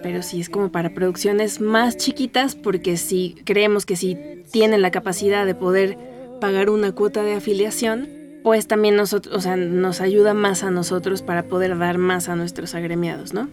Pero 0.03 0.23
sí 0.23 0.41
es 0.41 0.49
como 0.49 0.71
para 0.71 0.95
producciones 0.95 1.61
más 1.61 1.97
chiquitas, 1.97 2.55
porque 2.55 2.97
si 2.97 3.37
creemos 3.45 3.87
que 3.87 3.97
si 3.97 4.17
tienen 4.53 4.83
la 4.83 4.91
capacidad 4.91 5.45
de 5.45 5.55
poder 5.55 5.99
pagar 6.41 6.71
una 6.71 6.93
cuota 6.93 7.23
de 7.23 7.35
afiliación, 7.35 8.09
pues 8.45 8.69
también 8.69 8.95
nosotros, 8.97 9.35
o 9.35 9.41
sea, 9.41 9.57
nos 9.57 10.01
ayuda 10.01 10.35
más 10.35 10.63
a 10.63 10.71
nosotros 10.71 11.23
para 11.23 11.45
poder 11.45 11.77
dar 11.79 11.99
más 11.99 12.29
a 12.29 12.37
nuestros 12.37 12.75
agremiados, 12.75 13.35
¿no? 13.35 13.49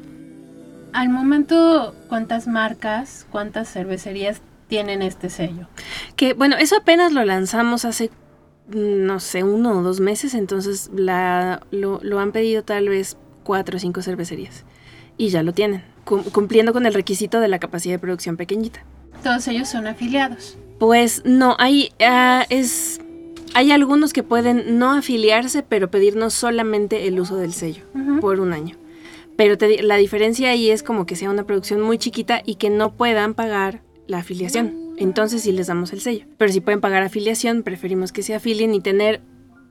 Al 0.95 1.09
momento, 1.09 1.93
¿cuántas 2.07 2.47
marcas, 2.47 3.27
cuántas 3.29 3.69
cervecerías 3.69 4.39
tienen 4.69 5.01
este 5.01 5.29
sello? 5.29 5.67
Que 6.15 6.31
bueno, 6.33 6.55
eso 6.55 6.77
apenas 6.77 7.11
lo 7.11 7.25
lanzamos 7.25 7.83
hace, 7.83 8.11
no 8.69 9.19
sé, 9.19 9.43
uno 9.43 9.71
o 9.77 9.83
dos 9.83 9.99
meses, 9.99 10.33
entonces 10.33 10.89
la, 10.95 11.61
lo, 11.69 11.99
lo 12.01 12.21
han 12.21 12.31
pedido 12.31 12.63
tal 12.63 12.87
vez 12.87 13.17
cuatro 13.43 13.75
o 13.75 13.79
cinco 13.81 14.01
cervecerías 14.01 14.63
y 15.17 15.27
ya 15.27 15.43
lo 15.43 15.51
tienen, 15.51 15.83
cumpliendo 16.05 16.71
con 16.71 16.85
el 16.85 16.93
requisito 16.93 17.41
de 17.41 17.49
la 17.49 17.59
capacidad 17.59 17.95
de 17.95 17.99
producción 17.99 18.37
pequeñita. 18.37 18.85
Todos 19.21 19.49
ellos 19.49 19.67
son 19.67 19.87
afiliados. 19.87 20.57
Pues 20.79 21.23
no, 21.25 21.57
hay, 21.59 21.89
uh, 21.99 22.45
es, 22.49 23.01
hay 23.53 23.73
algunos 23.73 24.13
que 24.13 24.23
pueden 24.23 24.79
no 24.79 24.93
afiliarse, 24.93 25.61
pero 25.61 25.91
pedirnos 25.91 26.33
solamente 26.33 27.05
el 27.05 27.19
uso 27.19 27.35
del 27.35 27.51
sello 27.51 27.83
uh 27.93 27.97
-huh. 27.97 28.19
por 28.21 28.39
un 28.39 28.53
año. 28.53 28.77
Pero 29.37 29.57
te, 29.57 29.83
la 29.83 29.97
diferencia 29.97 30.49
ahí 30.49 30.69
es 30.69 30.83
como 30.83 31.05
que 31.05 31.15
sea 31.15 31.29
una 31.29 31.43
producción 31.43 31.81
muy 31.81 31.97
chiquita 31.97 32.41
y 32.45 32.55
que 32.55 32.69
no 32.69 32.93
puedan 32.93 33.33
pagar 33.33 33.81
la 34.07 34.19
afiliación. 34.19 34.93
Entonces 34.97 35.41
sí 35.41 35.51
les 35.51 35.67
damos 35.67 35.91
el 35.93 36.01
sello. 36.01 36.25
Pero 36.37 36.51
si 36.51 36.61
pueden 36.61 36.79
pagar 36.81 37.03
afiliación, 37.03 37.63
preferimos 37.63 38.11
que 38.11 38.23
se 38.23 38.33
afilien 38.33 38.73
y 38.73 38.79
tener 38.79 39.21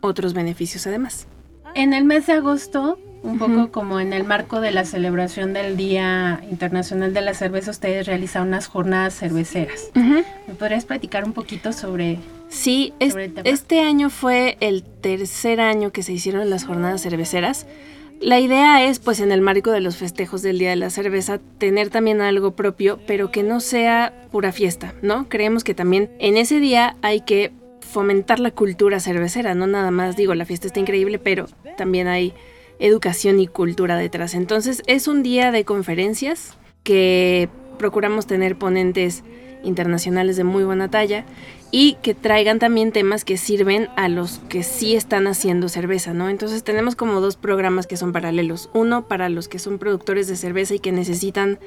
otros 0.00 0.34
beneficios 0.34 0.86
además. 0.86 1.26
En 1.74 1.94
el 1.94 2.04
mes 2.04 2.26
de 2.26 2.34
agosto, 2.34 2.98
un 3.22 3.38
poco 3.38 3.52
uh 3.52 3.56
-huh. 3.56 3.70
como 3.70 4.00
en 4.00 4.12
el 4.12 4.24
marco 4.24 4.60
de 4.60 4.70
la 4.70 4.84
celebración 4.84 5.54
del 5.54 5.76
Día 5.76 6.42
Internacional 6.50 7.14
de 7.14 7.22
la 7.22 7.32
Cerveza, 7.34 7.70
ustedes 7.70 8.06
realizaron 8.06 8.48
unas 8.48 8.66
jornadas 8.66 9.18
cerveceras. 9.18 9.90
Uh 9.94 9.98
-huh. 9.98 10.24
¿Me 10.46 10.54
podrías 10.54 10.84
platicar 10.84 11.24
un 11.24 11.32
poquito 11.32 11.72
sobre... 11.72 12.18
Sí, 12.48 12.92
es, 13.00 13.16
este 13.44 13.80
año 13.80 14.10
fue 14.10 14.56
el 14.60 14.84
tercer 14.84 15.60
año 15.60 15.90
que 15.90 16.02
se 16.02 16.12
hicieron 16.12 16.48
las 16.50 16.64
jornadas 16.64 17.02
cerveceras. 17.02 17.66
La 18.20 18.40
idea 18.40 18.84
es, 18.84 19.00
pues 19.00 19.20
en 19.20 19.32
el 19.32 19.40
marco 19.40 19.70
de 19.70 19.80
los 19.80 19.96
festejos 19.96 20.40
del 20.42 20.58
Día 20.58 20.70
de 20.70 20.76
la 20.76 20.90
Cerveza, 20.90 21.40
tener 21.58 21.90
también 21.90 22.20
algo 22.20 22.52
propio, 22.52 22.98
pero 23.06 23.30
que 23.30 23.42
no 23.42 23.60
sea 23.60 24.28
pura 24.30 24.50
fiesta, 24.52 24.94
¿no? 25.02 25.28
Creemos 25.28 25.62
que 25.62 25.74
también 25.74 26.10
en 26.18 26.36
ese 26.36 26.58
día 26.60 26.96
hay 27.02 27.20
que 27.20 27.52
fomentar 27.80 28.40
la 28.40 28.50
cultura 28.50 28.98
cervecera, 28.98 29.54
no 29.54 29.66
nada 29.66 29.90
más 29.90 30.16
digo, 30.16 30.34
la 30.34 30.46
fiesta 30.46 30.66
está 30.66 30.80
increíble, 30.80 31.18
pero 31.18 31.46
también 31.76 32.08
hay 32.08 32.32
educación 32.78 33.40
y 33.40 33.46
cultura 33.46 33.96
detrás. 33.96 34.34
Entonces 34.34 34.82
es 34.86 35.06
un 35.06 35.22
día 35.22 35.52
de 35.52 35.64
conferencias 35.64 36.56
que 36.82 37.48
procuramos 37.78 38.26
tener 38.26 38.56
ponentes 38.56 39.22
internacionales 39.62 40.36
de 40.36 40.44
muy 40.44 40.64
buena 40.64 40.90
talla 40.90 41.24
y 41.76 41.94
que 42.02 42.14
traigan 42.14 42.60
también 42.60 42.92
temas 42.92 43.24
que 43.24 43.36
sirven 43.36 43.88
a 43.96 44.08
los 44.08 44.38
que 44.48 44.62
sí 44.62 44.94
están 44.94 45.26
haciendo 45.26 45.68
cerveza, 45.68 46.14
¿no? 46.14 46.28
Entonces 46.28 46.62
tenemos 46.62 46.94
como 46.94 47.20
dos 47.20 47.34
programas 47.34 47.88
que 47.88 47.96
son 47.96 48.12
paralelos. 48.12 48.70
Uno 48.74 49.08
para 49.08 49.28
los 49.28 49.48
que 49.48 49.58
son 49.58 49.80
productores 49.80 50.28
de 50.28 50.36
cerveza 50.36 50.76
y 50.76 50.78
que 50.78 50.92
necesitan 50.92 51.58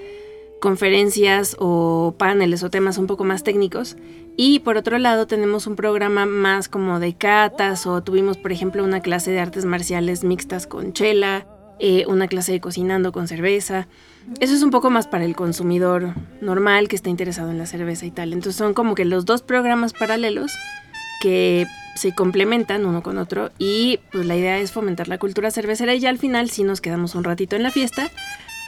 conferencias 0.62 1.58
o 1.60 2.16
paneles 2.18 2.64
o 2.64 2.70
temas 2.70 2.98
un 2.98 3.06
poco 3.06 3.26
más 3.26 3.44
técnicos. 3.44 3.98
Y 4.38 4.60
por 4.60 4.78
otro 4.78 4.98
lado 4.98 5.28
tenemos 5.28 5.68
un 5.68 5.76
programa 5.76 6.26
más 6.26 6.70
como 6.70 7.02
de 7.02 7.14
catas 7.14 7.86
o 7.86 8.02
tuvimos 8.02 8.38
por 8.38 8.54
ejemplo 8.54 8.86
una 8.86 9.02
clase 9.02 9.32
de 9.32 9.42
artes 9.42 9.66
marciales 9.66 10.24
mixtas 10.24 10.68
con 10.68 10.94
chela, 10.94 11.48
eh, 11.80 12.06
una 12.08 12.28
clase 12.28 12.52
de 12.52 12.60
cocinando 12.60 13.12
con 13.12 13.28
cerveza. 13.28 13.88
Eso 14.40 14.54
es 14.54 14.64
un 14.64 14.72
poco 14.72 14.90
más 14.90 15.08
para 15.08 15.26
el 15.26 15.36
consumidor 15.36 16.14
normal 16.42 16.88
que 16.88 16.96
está 16.96 17.10
interesado 17.10 17.52
en 17.52 17.58
la 17.58 17.66
cerveza 17.66 18.06
y 18.06 18.12
tal. 18.12 18.34
Entonces 18.34 18.56
son 18.56 18.74
como 18.74 18.96
que 18.96 19.06
los 19.06 19.26
dos 19.26 19.42
programas 19.42 19.94
paralelos 19.94 20.52
que 21.22 21.66
se 21.96 22.14
complementan 22.14 22.86
uno 22.86 23.02
con 23.02 23.18
otro 23.18 23.52
y 23.58 24.00
pues 24.12 24.26
la 24.26 24.36
idea 24.36 24.60
es 24.60 24.72
fomentar 24.72 25.08
la 25.08 25.18
cultura 25.18 25.50
cervecera 25.52 25.96
y 25.96 26.00
ya 26.00 26.10
al 26.10 26.20
final 26.20 26.50
sí 26.50 26.64
nos 26.64 26.80
quedamos 26.80 27.16
un 27.16 27.24
ratito 27.24 27.56
en 27.56 27.64
la 27.64 27.72
fiesta, 27.72 28.10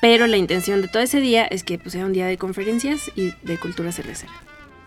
pero 0.02 0.28
la 0.28 0.38
intención 0.38 0.82
de 0.82 0.88
todo 0.88 1.04
ese 1.04 1.22
día 1.22 1.46
es 1.46 1.64
que 1.64 1.78
pues, 1.78 1.94
sea 1.94 2.06
un 2.06 2.14
día 2.14 2.26
de 2.26 2.38
conferencias 2.38 3.12
y 3.16 3.34
de 3.44 3.58
cultura 3.58 3.92
cervecera. 3.92 4.32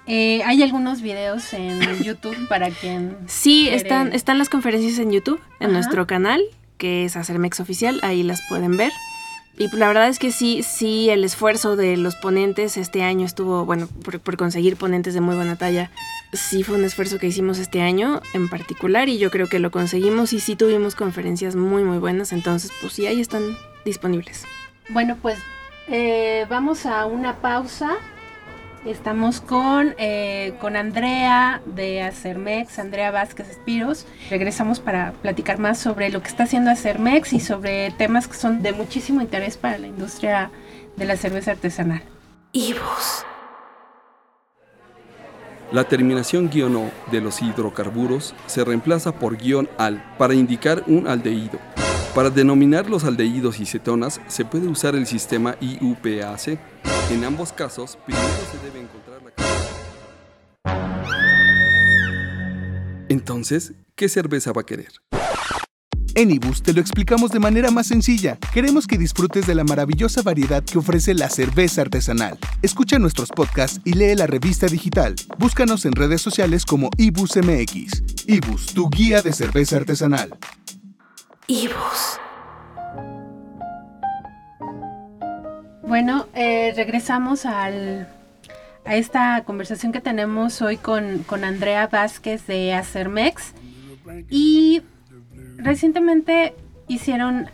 Eh, 0.07 0.43
¿Hay 0.45 0.63
algunos 0.63 1.01
videos 1.01 1.53
en 1.55 1.81
YouTube 2.03 2.49
para 2.49 2.71
quien... 2.71 3.17
Sí, 3.27 3.63
quiere... 3.63 3.77
están, 3.77 4.13
están 4.13 4.39
las 4.39 4.49
conferencias 4.49 4.99
en 4.99 5.13
YouTube, 5.13 5.41
en 5.61 5.67
Ajá. 5.67 5.75
nuestro 5.75 6.07
canal, 6.09 6.43
que 6.83 7.05
es 7.05 7.15
Acermex 7.15 7.61
Oficial, 7.61 8.01
ahí 8.03 8.25
las 8.25 8.43
pueden 8.49 8.77
ver. 8.77 8.91
Y 9.57 9.69
la 9.77 9.87
verdad 9.87 10.09
es 10.09 10.19
que 10.19 10.33
sí, 10.33 10.65
sí, 10.65 11.11
el 11.11 11.23
esfuerzo 11.23 11.77
de 11.77 11.97
los 11.97 12.17
ponentes 12.17 12.77
este 12.77 13.05
año 13.05 13.25
estuvo, 13.25 13.65
bueno, 13.65 13.87
por, 13.87 14.19
por, 14.19 14.37
conseguir 14.37 14.77
ponentes 14.77 15.15
de 15.15 15.21
muy 15.21 15.37
buena 15.37 15.55
talla, 15.55 15.93
sí 16.33 16.65
fue 16.65 16.77
un 16.77 16.85
esfuerzo 16.85 17.21
que 17.21 17.29
hicimos 17.29 17.61
este 17.61 17.83
año 17.83 18.21
en 18.35 18.49
particular 18.49 19.09
y 19.09 19.19
yo 19.19 19.31
creo 19.31 19.47
que 19.47 19.61
lo 19.61 19.71
conseguimos 19.71 20.33
y 20.33 20.41
sí 20.41 20.57
tuvimos 20.57 20.97
conferencias 20.97 21.55
muy, 21.55 21.85
muy 21.85 21.99
buenas, 21.99 22.33
entonces 22.33 22.73
pues 22.81 22.95
sí, 22.95 23.07
ahí 23.07 23.21
están 23.21 23.57
disponibles. 23.85 24.45
Bueno, 24.89 25.17
pues 25.23 25.39
eh, 25.87 26.47
vamos 26.51 26.85
a 26.85 27.07
una 27.07 27.37
pausa. 27.37 27.99
Estamos 28.85 29.41
con, 29.41 29.95
eh, 29.97 30.55
con 30.61 30.75
Andrea 30.75 31.63
de 31.67 32.03
Acermex, 32.03 32.81
Andrea 32.81 33.13
Vázquez 33.13 33.49
Espiros. 33.49 34.07
Regresamos 34.29 34.81
para 34.81 35.13
platicar 35.13 35.61
más 35.61 35.79
sobre 35.79 36.11
lo 36.11 36.21
que 36.21 36.29
está 36.29 36.45
haciendo 36.45 36.71
Acermex 36.71 37.33
y 37.33 37.39
sobre 37.39 37.93
temas 37.93 38.27
que 38.27 38.35
son 38.35 38.61
de 38.61 38.73
muchísimo 38.73 39.21
interés 39.21 39.57
para 39.57 39.79
la 39.79 39.87
industria 39.87 40.51
de 40.97 41.05
la 41.05 41.17
cerveza 41.17 41.53
artesanal. 41.53 42.03
Ibus. 42.51 43.25
La 45.71 45.85
terminación 45.85 46.51
guion 46.51 46.77
O 46.77 46.91
de 47.11 47.21
los 47.21 47.41
hidrocarburos 47.41 48.35
se 48.47 48.65
reemplaza 48.65 49.13
por 49.13 49.37
guion 49.37 49.71
al 49.79 50.03
para 50.19 50.35
indicar 50.35 50.83
un 50.89 51.07
aldehído. 51.07 51.61
Para 52.17 52.31
denominar 52.31 52.91
los 52.91 53.05
aldehídos 53.05 53.61
y 53.61 53.65
cetonas 53.65 54.21
se 54.27 54.45
puede 54.45 54.67
usar 54.67 54.97
el 54.97 55.07
sistema 55.07 55.55
IUPAC. 55.61 56.59
En 57.13 57.25
ambos 57.25 57.53
casos, 57.53 57.99
primero 58.07 58.27
se 58.51 58.57
debe 58.65 58.81
encontrar 58.81 59.21
la 59.23 59.33
Entonces, 63.11 63.75
¿qué 63.95 64.09
cerveza 64.09 64.51
va 64.53 64.63
a 64.63 64.65
querer? 64.65 64.89
En 66.15 66.31
Ibus 66.31 66.63
te 66.63 66.73
lo 66.73 66.81
explicamos 66.81 67.31
de 67.31 67.39
manera 67.39 67.71
más 67.71 67.89
sencilla. 67.89 68.39
Queremos 68.55 68.87
que 68.87 68.97
disfrutes 68.97 69.47
de 69.47 69.55
la 69.55 69.63
maravillosa 69.63 70.23
variedad 70.23 70.65
que 70.65 70.79
ofrece 70.79 71.13
la 71.13 71.29
cerveza 71.29 71.83
artesanal. 71.83 72.39
Escucha 72.63 72.99
nuestros 72.99 73.29
podcasts 73.29 73.83
y 73.85 73.93
lee 73.93 74.15
la 74.15 74.27
revista 74.27 74.67
digital. 74.67 75.15
Búscanos 75.39 75.85
en 75.85 75.93
redes 75.93 76.23
sociales 76.23 76.65
como 76.65 76.89
Ibus 76.97 77.37
MX. 77.37 78.25
Ibus, 78.27 78.73
tu 78.73 78.89
guía 78.89 79.21
de 79.21 79.35
cerveza 79.35 79.77
artesanal. 79.77 80.35
Ibus. 81.47 82.19
Bueno, 85.93 86.27
eh, 86.35 86.73
regresamos 86.75 87.45
al, 87.45 88.09
a 88.87 88.97
esta 88.97 89.45
conversación 89.45 89.93
que 89.93 90.01
tenemos 90.01 90.63
hoy 90.63 90.79
con, 90.79 91.19
con 91.19 91.45
Andrea 91.45 91.87
Vázquez 91.87 92.47
de 92.47 92.73
Acermex. 92.73 93.53
Y 94.31 94.81
recientemente 95.59 96.55
hicieron 96.89 97.51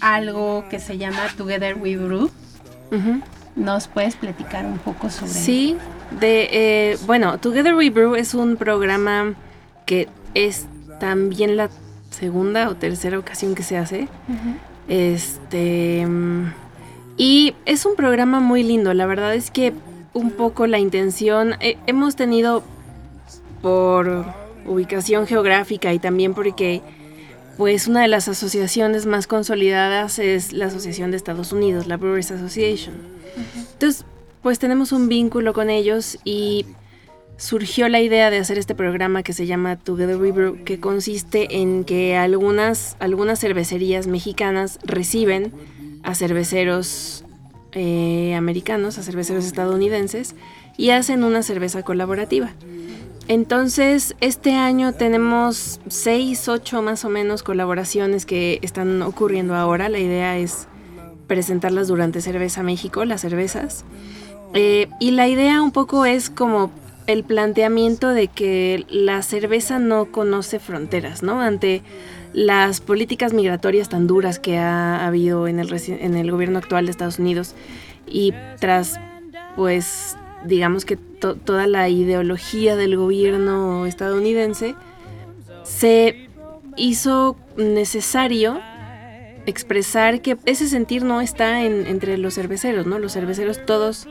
algo 0.00 0.64
que 0.70 0.80
se 0.80 0.98
llama 0.98 1.20
Together 1.36 1.76
We 1.78 1.96
Brew. 1.96 2.32
Uh 2.90 2.94
-huh. 2.96 3.22
¿Nos 3.54 3.86
puedes 3.86 4.16
platicar 4.16 4.66
un 4.66 4.78
poco 4.78 5.08
sobre 5.08 5.30
Sí, 5.30 5.76
de, 6.18 6.48
eh, 6.50 6.98
bueno, 7.06 7.38
Together 7.38 7.76
We 7.76 7.90
Brew 7.90 8.16
es 8.16 8.34
un 8.34 8.56
programa 8.56 9.34
que 9.86 10.08
es 10.34 10.66
también 10.98 11.56
la 11.56 11.70
segunda 12.10 12.68
o 12.68 12.74
tercera 12.74 13.20
ocasión 13.20 13.54
que 13.54 13.62
se 13.62 13.78
hace. 13.78 14.08
Uh 14.26 14.32
-huh. 14.32 14.56
Este. 14.88 16.08
Y 17.16 17.54
es 17.66 17.84
un 17.86 17.96
programa 17.96 18.40
muy 18.40 18.62
lindo. 18.62 18.94
La 18.94 19.06
verdad 19.06 19.34
es 19.34 19.50
que 19.50 19.72
un 20.14 20.30
poco 20.30 20.66
la 20.66 20.78
intención. 20.78 21.54
Eh, 21.60 21.78
hemos 21.86 22.16
tenido 22.16 22.62
por 23.60 24.24
ubicación 24.66 25.26
geográfica 25.26 25.92
y 25.92 25.98
también 25.98 26.34
porque 26.34 26.82
pues 27.56 27.86
una 27.86 28.02
de 28.02 28.08
las 28.08 28.28
asociaciones 28.28 29.06
más 29.06 29.26
consolidadas 29.26 30.18
es 30.18 30.52
la 30.52 30.66
Asociación 30.66 31.10
de 31.10 31.16
Estados 31.16 31.52
Unidos, 31.52 31.86
la 31.86 31.96
Brewers 31.96 32.30
Association. 32.30 32.94
Entonces, 33.72 34.04
pues 34.42 34.58
tenemos 34.58 34.92
un 34.92 35.08
vínculo 35.08 35.52
con 35.52 35.70
ellos 35.70 36.18
y 36.24 36.66
surgió 37.36 37.88
la 37.88 38.00
idea 38.00 38.30
de 38.30 38.38
hacer 38.38 38.58
este 38.58 38.74
programa 38.74 39.22
que 39.22 39.32
se 39.32 39.46
llama 39.46 39.76
Together 39.76 40.16
We 40.16 40.32
Brew, 40.32 40.64
que 40.64 40.80
consiste 40.80 41.60
en 41.60 41.84
que 41.84 42.16
algunas, 42.16 42.96
algunas 43.00 43.40
cervecerías 43.40 44.06
mexicanas 44.06 44.78
reciben 44.84 45.52
a 46.02 46.14
cerveceros 46.14 47.24
eh, 47.72 48.34
americanos, 48.34 48.98
a 48.98 49.02
cerveceros 49.02 49.44
estadounidenses, 49.44 50.34
y 50.76 50.90
hacen 50.90 51.24
una 51.24 51.42
cerveza 51.42 51.82
colaborativa. 51.82 52.50
Entonces, 53.28 54.16
este 54.20 54.54
año 54.54 54.92
tenemos 54.92 55.80
seis, 55.88 56.48
ocho 56.48 56.82
más 56.82 57.04
o 57.04 57.08
menos 57.08 57.42
colaboraciones 57.42 58.26
que 58.26 58.58
están 58.62 59.00
ocurriendo 59.02 59.54
ahora. 59.54 59.88
La 59.88 60.00
idea 60.00 60.38
es 60.38 60.66
presentarlas 61.28 61.88
durante 61.88 62.20
Cerveza 62.20 62.62
México, 62.62 63.04
las 63.04 63.20
cervezas. 63.20 63.84
Eh, 64.54 64.88
y 65.00 65.12
la 65.12 65.28
idea 65.28 65.62
un 65.62 65.70
poco 65.70 66.04
es 66.04 66.30
como 66.30 66.70
el 67.06 67.24
planteamiento 67.24 68.10
de 68.10 68.28
que 68.28 68.84
la 68.88 69.22
cerveza 69.22 69.78
no 69.78 70.06
conoce 70.06 70.58
fronteras, 70.58 71.22
¿no? 71.22 71.40
Ante 71.40 71.82
las 72.32 72.80
políticas 72.80 73.32
migratorias 73.32 73.88
tan 73.88 74.06
duras 74.06 74.38
que 74.38 74.58
ha 74.58 75.06
habido 75.06 75.48
en 75.48 75.58
el, 75.58 75.72
en 75.88 76.16
el 76.16 76.30
gobierno 76.30 76.58
actual 76.58 76.86
de 76.86 76.90
Estados 76.90 77.18
Unidos 77.18 77.54
y 78.06 78.32
tras, 78.58 78.98
pues, 79.56 80.16
digamos 80.44 80.84
que 80.84 80.96
toda 80.96 81.66
la 81.66 81.88
ideología 81.88 82.76
del 82.76 82.96
gobierno 82.96 83.86
estadounidense, 83.86 84.74
se 85.62 86.28
hizo 86.76 87.36
necesario 87.56 88.60
expresar 89.46 90.20
que 90.20 90.36
ese 90.46 90.68
sentir 90.68 91.04
no 91.04 91.20
está 91.20 91.64
entre 91.64 92.18
los 92.18 92.34
cerveceros, 92.34 92.86
¿no? 92.86 92.98
Los 92.98 93.12
cerveceros 93.12 93.64
todos 93.66 94.08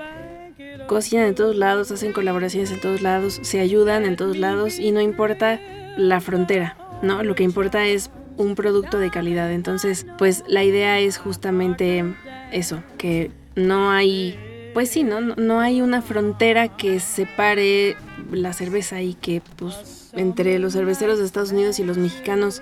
cocinan 0.87 1.27
en 1.27 1.35
todos 1.35 1.55
lados, 1.55 1.91
hacen 1.91 2.11
colaboraciones 2.11 2.71
en 2.71 2.81
todos 2.81 3.01
lados, 3.01 3.39
se 3.41 3.59
ayudan 3.59 4.05
en 4.05 4.15
todos 4.15 4.37
lados 4.37 4.79
y 4.79 4.91
no 4.91 5.01
importa 5.01 5.59
la 5.97 6.19
frontera, 6.19 6.77
¿no? 7.01 7.23
Lo 7.23 7.35
que 7.35 7.43
importa 7.43 7.85
es 7.85 8.11
un 8.37 8.55
producto 8.55 8.99
de 8.99 9.09
calidad. 9.09 9.51
Entonces, 9.51 10.05
pues 10.17 10.43
la 10.47 10.63
idea 10.63 10.99
es 10.99 11.17
justamente 11.17 12.03
eso, 12.51 12.83
que 12.97 13.31
no 13.55 13.91
hay, 13.91 14.37
pues 14.73 14.89
sí, 14.89 15.03
¿no? 15.03 15.21
No 15.21 15.59
hay 15.59 15.81
una 15.81 16.01
frontera 16.01 16.69
que 16.69 16.99
separe 16.99 17.95
la 18.31 18.53
cerveza 18.53 19.01
y 19.01 19.13
que 19.13 19.41
pues 19.57 20.11
entre 20.13 20.59
los 20.59 20.73
cerveceros 20.73 21.19
de 21.19 21.25
Estados 21.25 21.51
Unidos 21.51 21.79
y 21.79 21.83
los 21.83 21.97
mexicanos 21.97 22.61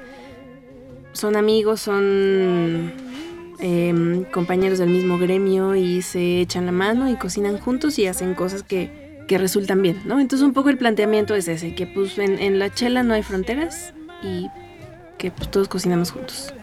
son 1.13 1.35
amigos, 1.35 1.81
son 1.81 2.93
Em, 3.61 4.23
compañeros 4.23 4.79
del 4.79 4.89
mismo 4.89 5.17
gremio 5.17 5.75
y 5.75 6.01
se 6.01 6.39
echan 6.39 6.65
la 6.65 6.71
mano 6.71 7.09
y 7.09 7.17
cocinan 7.17 7.57
juntos 7.57 7.99
y 7.99 8.07
hacen 8.07 8.33
cosas 8.33 8.63
que, 8.63 9.25
que 9.27 9.37
resultan 9.37 9.81
bien, 9.81 10.01
¿no? 10.05 10.21
Entonces 10.21 10.45
un 10.45 10.53
poco 10.53 10.69
el 10.69 10.77
planteamiento 10.77 11.35
es 11.35 11.49
ese, 11.49 11.75
que 11.75 11.85
pues 11.85 12.17
en, 12.19 12.57
la 12.57 12.73
chela 12.73 13.03
no 13.03 13.13
hay 13.13 13.21
fronteras 13.21 13.93
y 14.23 14.49
que 15.17 15.31
pues, 15.31 15.49
todos 15.51 15.67
cocinamos 15.67 16.11
juntos. 16.11 16.53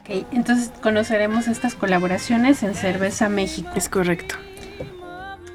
Ok, 0.00 0.26
entonces 0.32 0.72
conoceremos 0.82 1.48
estas 1.48 1.74
colaboraciones 1.74 2.62
en 2.62 2.74
Cerveza 2.74 3.28
México. 3.28 3.70
Es 3.74 3.88
correcto. 3.88 4.34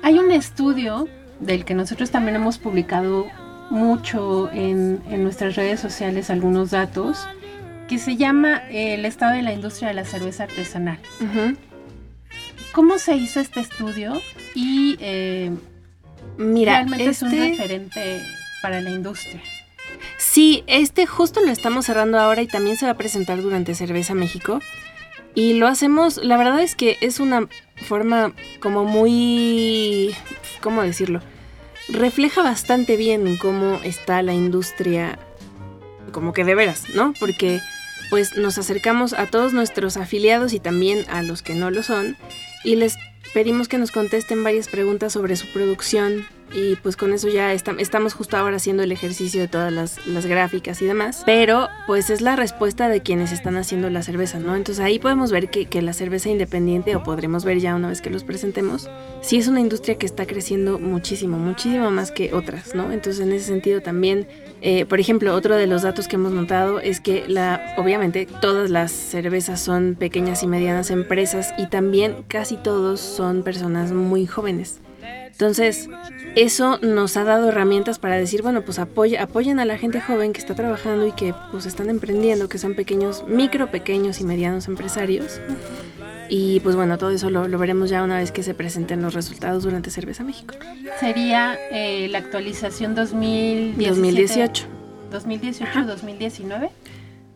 Hay 0.04 0.20
un 0.20 0.32
estudio 0.32 1.08
del 1.40 1.66
que 1.66 1.74
nosotros 1.74 2.12
también 2.12 2.36
hemos 2.36 2.58
publicado 2.58 3.28
mucho 3.70 4.50
en, 4.52 5.02
en 5.10 5.24
nuestras 5.24 5.56
redes 5.56 5.80
sociales 5.80 6.30
algunos 6.30 6.72
datos 6.72 7.28
que 7.88 7.98
se 7.98 8.18
llama 8.18 8.64
eh, 8.70 8.96
El 8.96 9.06
estado 9.06 9.34
de 9.34 9.42
la 9.42 9.54
industria 9.54 9.90
de 9.90 9.96
la 9.96 10.06
cerveza 10.06 10.44
artesanal. 10.44 11.00
¿Cómo 12.74 13.00
se 13.00 13.16
hizo 13.16 13.40
este 13.40 13.62
estudio? 13.62 14.14
Y 14.54 14.98
eh, 15.00 15.52
Mira, 16.38 16.74
realmente 16.74 17.08
es 17.08 17.22
un 17.22 17.34
este 17.34 17.50
referente 17.50 18.22
para 18.62 18.82
la 18.82 18.92
industria. 18.92 19.42
Este 20.68 21.06
justo 21.06 21.40
lo 21.40 21.50
estamos 21.50 21.86
cerrando 21.86 22.20
ahora 22.20 22.42
y 22.42 22.48
también 22.48 22.76
se 22.76 22.86
va 22.86 22.92
a 22.92 22.98
presentar 22.98 23.42
durante 23.42 23.74
Cerveza 23.74 24.14
México. 24.14 24.60
Y 25.34 25.54
lo 25.54 25.68
hacemos, 25.68 26.18
la 26.18 26.36
verdad 26.36 26.60
es 26.60 26.76
que 26.76 26.98
es 27.00 27.22
una 27.22 27.48
forma 27.88 28.34
como 28.60 28.84
muy, 28.84 30.14
¿cómo 30.62 30.82
decirlo? 30.82 31.22
Refleja 31.88 32.44
bastante 32.44 32.98
bien 32.98 33.38
cómo 33.38 33.80
está 33.84 34.22
la 34.22 34.34
industria, 34.34 35.18
como 36.12 36.34
que 36.34 36.44
de 36.44 36.56
veras, 36.56 36.90
¿no? 36.94 37.14
Porque 37.18 37.62
pues 38.10 38.36
nos 38.36 38.58
acercamos 38.58 39.14
a 39.14 39.28
todos 39.28 39.54
nuestros 39.54 39.96
afiliados 39.96 40.52
y 40.54 40.60
también 40.60 41.06
a 41.10 41.22
los 41.22 41.42
que 41.42 41.56
no 41.56 41.72
lo 41.72 41.84
son 41.84 42.18
y 42.64 42.76
les 42.76 42.98
pedimos 43.34 43.68
que 43.68 43.78
nos 43.78 43.92
contesten 43.92 44.44
varias 44.44 44.68
preguntas 44.68 45.14
sobre 45.14 45.36
su 45.36 45.48
producción 45.48 46.26
y 46.54 46.76
pues 46.78 46.96
con 46.96 47.14
eso 47.14 47.28
ya 47.28 47.52
estamos 47.52 48.14
justo 48.14 48.38
ahora 48.38 48.56
haciendo 48.56 48.84
el 48.84 48.92
ejercicio 48.92 49.42
de 49.42 49.48
todas 49.48 49.72
las, 49.72 50.26
gráficas 50.26 50.82
y 50.82 50.86
demás. 50.86 51.24
Pero 51.26 51.68
pues 51.86 52.10
es 52.10 52.22
la 52.22 52.36
respuesta 52.36 52.88
de 52.88 53.02
quienes 53.02 53.32
están 53.32 53.58
haciendo 53.58 53.90
la 53.90 54.02
cerveza, 54.02 54.40
¿no? 54.40 54.56
Entonces 54.56 54.84
ahí 54.84 55.00
podemos 55.00 55.32
ver 55.32 55.50
que, 55.50 55.66
que 55.66 55.82
la 55.82 55.94
cerveza 55.94 56.30
independiente, 56.30 56.96
o 56.96 57.04
podremos 57.04 57.44
ver 57.44 57.60
ya 57.60 57.76
una 57.76 57.90
vez 57.90 58.02
que 58.02 58.10
los 58.10 58.24
presentemos, 58.24 58.90
sí 59.22 59.38
es 59.38 59.48
una 59.48 59.60
industria 59.60 59.98
que 59.98 60.06
está 60.06 60.26
creciendo 60.26 60.80
muchísimo, 60.80 61.38
muchísimo 61.38 61.92
más 61.92 62.12
que 62.12 62.34
otras, 62.34 62.74
¿no? 62.76 62.92
Entonces 62.92 63.26
en 63.26 63.34
ese 63.34 63.46
sentido 63.46 63.82
también 63.82 64.28
eh, 64.62 64.86
por 64.86 65.00
ejemplo, 65.00 65.36
otro 65.36 65.56
de 65.56 65.68
los 65.68 65.84
datos 65.84 66.08
que 66.08 66.16
hemos 66.16 66.32
notado 66.32 66.80
es 66.80 67.00
que 67.00 67.26
la, 67.28 67.76
obviamente 67.78 68.28
todas 68.42 68.70
las 68.70 68.92
cervezas 68.92 69.62
son 69.62 69.96
pequeñas 69.96 70.44
y 70.44 70.48
medianas 70.48 70.90
empresas 70.90 71.54
y 71.58 71.68
también 71.68 72.24
casi 72.28 72.58
todos 72.58 73.00
son 73.00 73.44
personas 73.44 73.92
muy 73.92 74.26
jóvenes. 74.26 74.80
Entonces, 75.28 75.88
eso 76.36 76.80
nos 76.82 77.16
ha 77.16 77.24
dado 77.24 77.50
herramientas 77.50 78.00
para 78.00 78.18
decir, 78.18 78.42
bueno, 78.42 78.64
pues 78.64 78.80
apoyen 78.80 79.60
a 79.60 79.66
la 79.66 79.78
gente 79.78 80.02
joven 80.02 80.34
que 80.34 80.40
está 80.40 80.56
trabajando 80.56 81.06
y 81.06 81.12
que 81.12 81.36
pues 81.52 81.68
están 81.68 81.92
emprendiendo, 81.92 82.50
que 82.50 82.58
son 82.58 82.74
pequeños, 82.74 83.24
micro, 83.28 83.70
pequeños 83.70 84.20
y 84.20 84.24
medianos 84.24 84.68
empresarios. 84.68 85.40
Y 86.30 86.60
pues 86.62 86.76
bueno, 86.76 86.98
todo 86.98 87.12
eso 87.12 87.30
lo, 87.30 87.48
veremos 87.58 87.90
ya 87.90 88.04
una 88.04 88.18
vez 88.18 88.32
que 88.32 88.44
se 88.44 88.54
presenten 88.54 89.02
los 89.02 89.14
resultados 89.14 89.64
durante 89.64 89.90
Cerveza 89.90 90.24
México. 90.24 90.56
Sería 91.00 91.58
eh, 91.72 92.08
la 92.10 92.20
actualización 92.20 92.96
2018. 92.96 94.66
2018, 95.12 95.84
2019. 95.86 96.70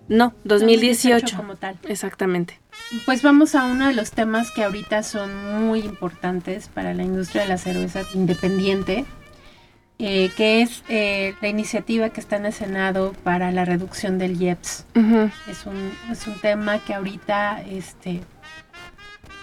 No, 0.10 0.34
2018, 0.44 1.38
como 1.38 1.56
tal. 1.56 1.78
Exactamente. 1.88 2.60
Pues 3.06 3.24
vamos 3.24 3.56
a 3.56 3.64
uno 3.64 3.88
de 3.88 3.94
los 3.94 4.12
temas 4.12 4.52
que 4.52 4.64
ahorita 4.64 5.04
son 5.04 5.68
muy 5.68 5.80
importantes 5.80 6.68
para 6.68 6.94
la 6.94 7.04
industria 7.04 7.44
de 7.44 7.48
la 7.48 7.58
cerveza 7.58 8.02
independiente, 8.14 9.06
eh, 10.00 10.30
que 10.36 10.62
es 10.62 10.84
eh, 10.90 11.36
la 11.42 11.48
iniciativa 11.48 12.10
que 12.10 12.20
está 12.20 12.36
en 12.36 12.48
el 12.48 12.54
Senado 12.54 13.14
para 13.24 13.52
la 13.52 13.64
reducción 13.64 14.18
del 14.18 14.42
IEPS. 14.42 14.86
es, 15.48 15.66
un, 15.66 15.92
es 16.12 16.28
un 16.28 16.40
tema 16.42 16.80
que 16.80 16.94
ahorita 16.94 17.62
este, 17.62 18.20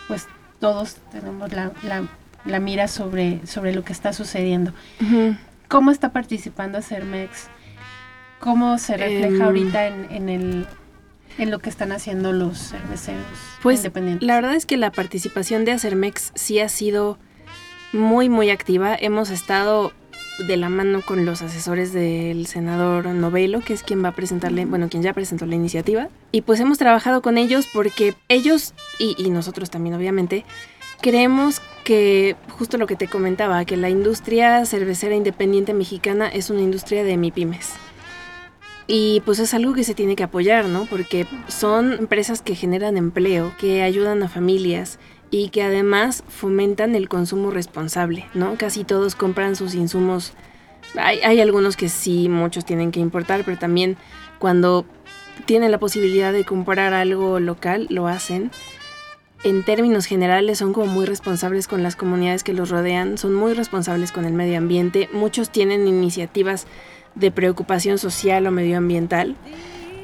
pues 0.09 0.27
todos 0.59 0.97
tenemos 1.12 1.51
la, 1.53 2.59
mira 2.59 2.88
sobre, 2.88 3.47
sobre 3.47 3.75
lo 3.75 3.85
que 3.85 3.92
está 3.92 4.12
sucediendo. 4.12 4.73
¿Cómo 5.68 5.90
está 5.90 6.12
participando 6.12 6.83
Cermex? 6.83 7.49
¿Cómo 8.40 8.79
se 8.79 8.97
refleja 8.97 9.37
em, 9.37 9.42
ahorita 9.42 9.87
en, 9.87 10.29
el, 10.29 10.66
en 11.37 11.51
lo 11.51 11.59
que 11.59 11.68
están 11.68 11.92
haciendo 11.92 12.33
los 12.33 12.71
cerveceros 12.71 13.23
pues, 13.62 13.81
independientes? 13.81 14.27
La 14.27 14.37
verdad 14.37 14.55
es 14.55 14.64
que 14.64 14.77
la 14.77 14.90
participación 14.90 15.64
de 15.64 15.73
Acermex 15.73 16.33
sí 16.35 16.59
ha 16.61 16.68
sido 16.68 17.18
muy, 17.92 18.29
muy 18.29 18.51
activa. 18.51 18.97
Hemos 18.99 19.31
estado 19.31 19.92
de 20.46 20.57
la 20.57 20.68
mano 20.68 21.03
con 21.03 21.24
los 21.24 21.42
asesores 21.42 21.92
del 21.92 22.46
senador 22.46 23.07
Novelo, 23.07 23.61
que 23.61 23.72
es 23.72 23.83
quien 23.83 24.05
va 24.05 24.09
a 24.09 24.14
presentarle, 24.14 24.64
bueno, 24.64 24.88
quien 24.88 25.03
ya 25.03 25.12
presentó 25.12 25.46
la 25.46 25.57
iniciativa. 25.57 26.09
Y 26.33 26.42
pues 26.42 26.61
hemos 26.61 26.79
trabajado 26.79 27.22
con 27.22 27.38
ellos 27.38 27.68
porque 27.72 28.14
ellos, 28.29 28.74
y, 28.98 29.31
nosotros 29.31 29.70
también 29.70 29.94
obviamente, 29.94 30.44
creemos 31.01 31.61
que 31.85 32.37
justo 32.51 32.79
lo 32.79 32.87
que 32.87 32.96
te 32.96 33.09
comentaba, 33.09 33.64
que 33.64 33.77
la 33.77 33.90
industria 33.90 34.64
cervecera 34.64 35.14
independiente 35.14 35.74
mexicana 35.74 36.29
es 36.29 36.51
una 36.51 36.61
industria 36.61 37.05
de 37.05 37.16
MIPIMES. 37.16 37.72
Y 38.87 39.20
pues 39.27 39.38
es 39.38 39.53
algo 39.53 39.74
que 39.74 39.85
se 39.85 39.94
tiene 39.94 40.16
que 40.16 40.22
apoyar, 40.22 40.64
¿no? 40.64 40.87
Porque 40.87 41.27
son 41.46 41.92
empresas 41.92 42.40
que 42.40 42.55
generan 42.55 42.96
empleo, 42.96 43.53
que 43.59 43.83
ayudan 43.83 44.22
a 44.22 44.29
familias 44.29 44.98
y 45.31 45.51
que 45.51 45.62
además 45.62 46.25
fomentan 46.29 46.95
el 46.95 47.09
consumo 47.09 47.51
responsable, 47.51 48.27
¿no? 48.35 48.57
Casi 48.57 48.85
todos 48.85 49.14
compran 49.14 49.57
sus 49.57 49.75
insumos. 49.75 50.33
Hay, 50.97 51.21
hay, 51.21 51.41
algunos 51.41 51.77
que 51.77 51.88
sí, 51.88 52.29
muchos 52.29 52.64
tienen 52.64 52.93
que 52.93 53.01
importar, 53.01 53.45
pero 53.45 53.59
también 53.59 53.97
cuando 54.38 54.87
tienen 55.45 55.71
la 55.71 55.79
posibilidad 55.79 56.33
de 56.33 56.45
comprar 56.45 56.95
algo 56.95 57.41
local, 57.41 57.87
lo 57.91 58.09
hacen. 58.09 58.51
en 59.45 59.62
términos 59.62 60.07
generales 60.07 60.59
son 60.59 60.73
como 60.73 60.87
muy 60.87 61.07
responsables 61.07 61.69
con 61.69 61.85
las 61.85 61.95
comunidades 61.95 62.43
que 62.43 62.53
los 62.53 62.71
rodean, 62.71 63.19
son 63.19 63.35
muy 63.35 63.55
responsables 63.55 64.11
con 64.11 64.25
el 64.25 64.33
medio 64.33 64.59
ambiente, 64.59 65.09
muchos 65.12 65.51
tienen 65.51 65.87
iniciativas 65.87 66.67
de 67.14 67.31
preocupación 67.31 67.99
social 67.99 68.47
o 68.47 68.51
medioambiental 68.51 69.37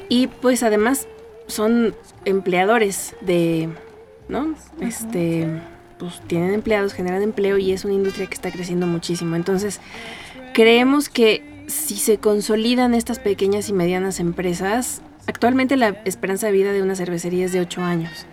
y 0.08 0.28
pues 0.28 0.62
además 0.62 1.08
son 1.48 1.96
empleadores 2.24 3.16
de, 3.22 3.70
¿no? 4.28 4.54
Este, 4.80 5.46
pues 5.98 6.20
tienen 6.26 6.54
empleados, 6.54 6.92
generan 6.92 7.22
empleo 7.22 7.58
y 7.58 7.72
es 7.72 7.84
una 7.84 7.94
industria 7.94 8.26
que 8.26 8.34
está 8.34 8.50
creciendo 8.50 8.86
muchísimo. 8.86 9.36
Entonces, 9.36 9.80
creemos 10.52 11.08
que 11.08 11.42
si 11.66 11.96
se 11.96 12.18
consolidan 12.18 12.94
estas 12.94 13.18
pequeñas 13.18 13.68
y 13.68 13.72
medianas 13.72 14.20
empresas, 14.20 15.02
actualmente 15.26 15.76
la 15.76 16.00
esperanza 16.04 16.46
de 16.46 16.52
vida 16.52 16.72
de 16.72 16.82
una 16.82 16.94
cervecería 16.94 17.46
es 17.46 17.52
de 17.52 17.60
8 17.60 17.82
años. 17.82 18.26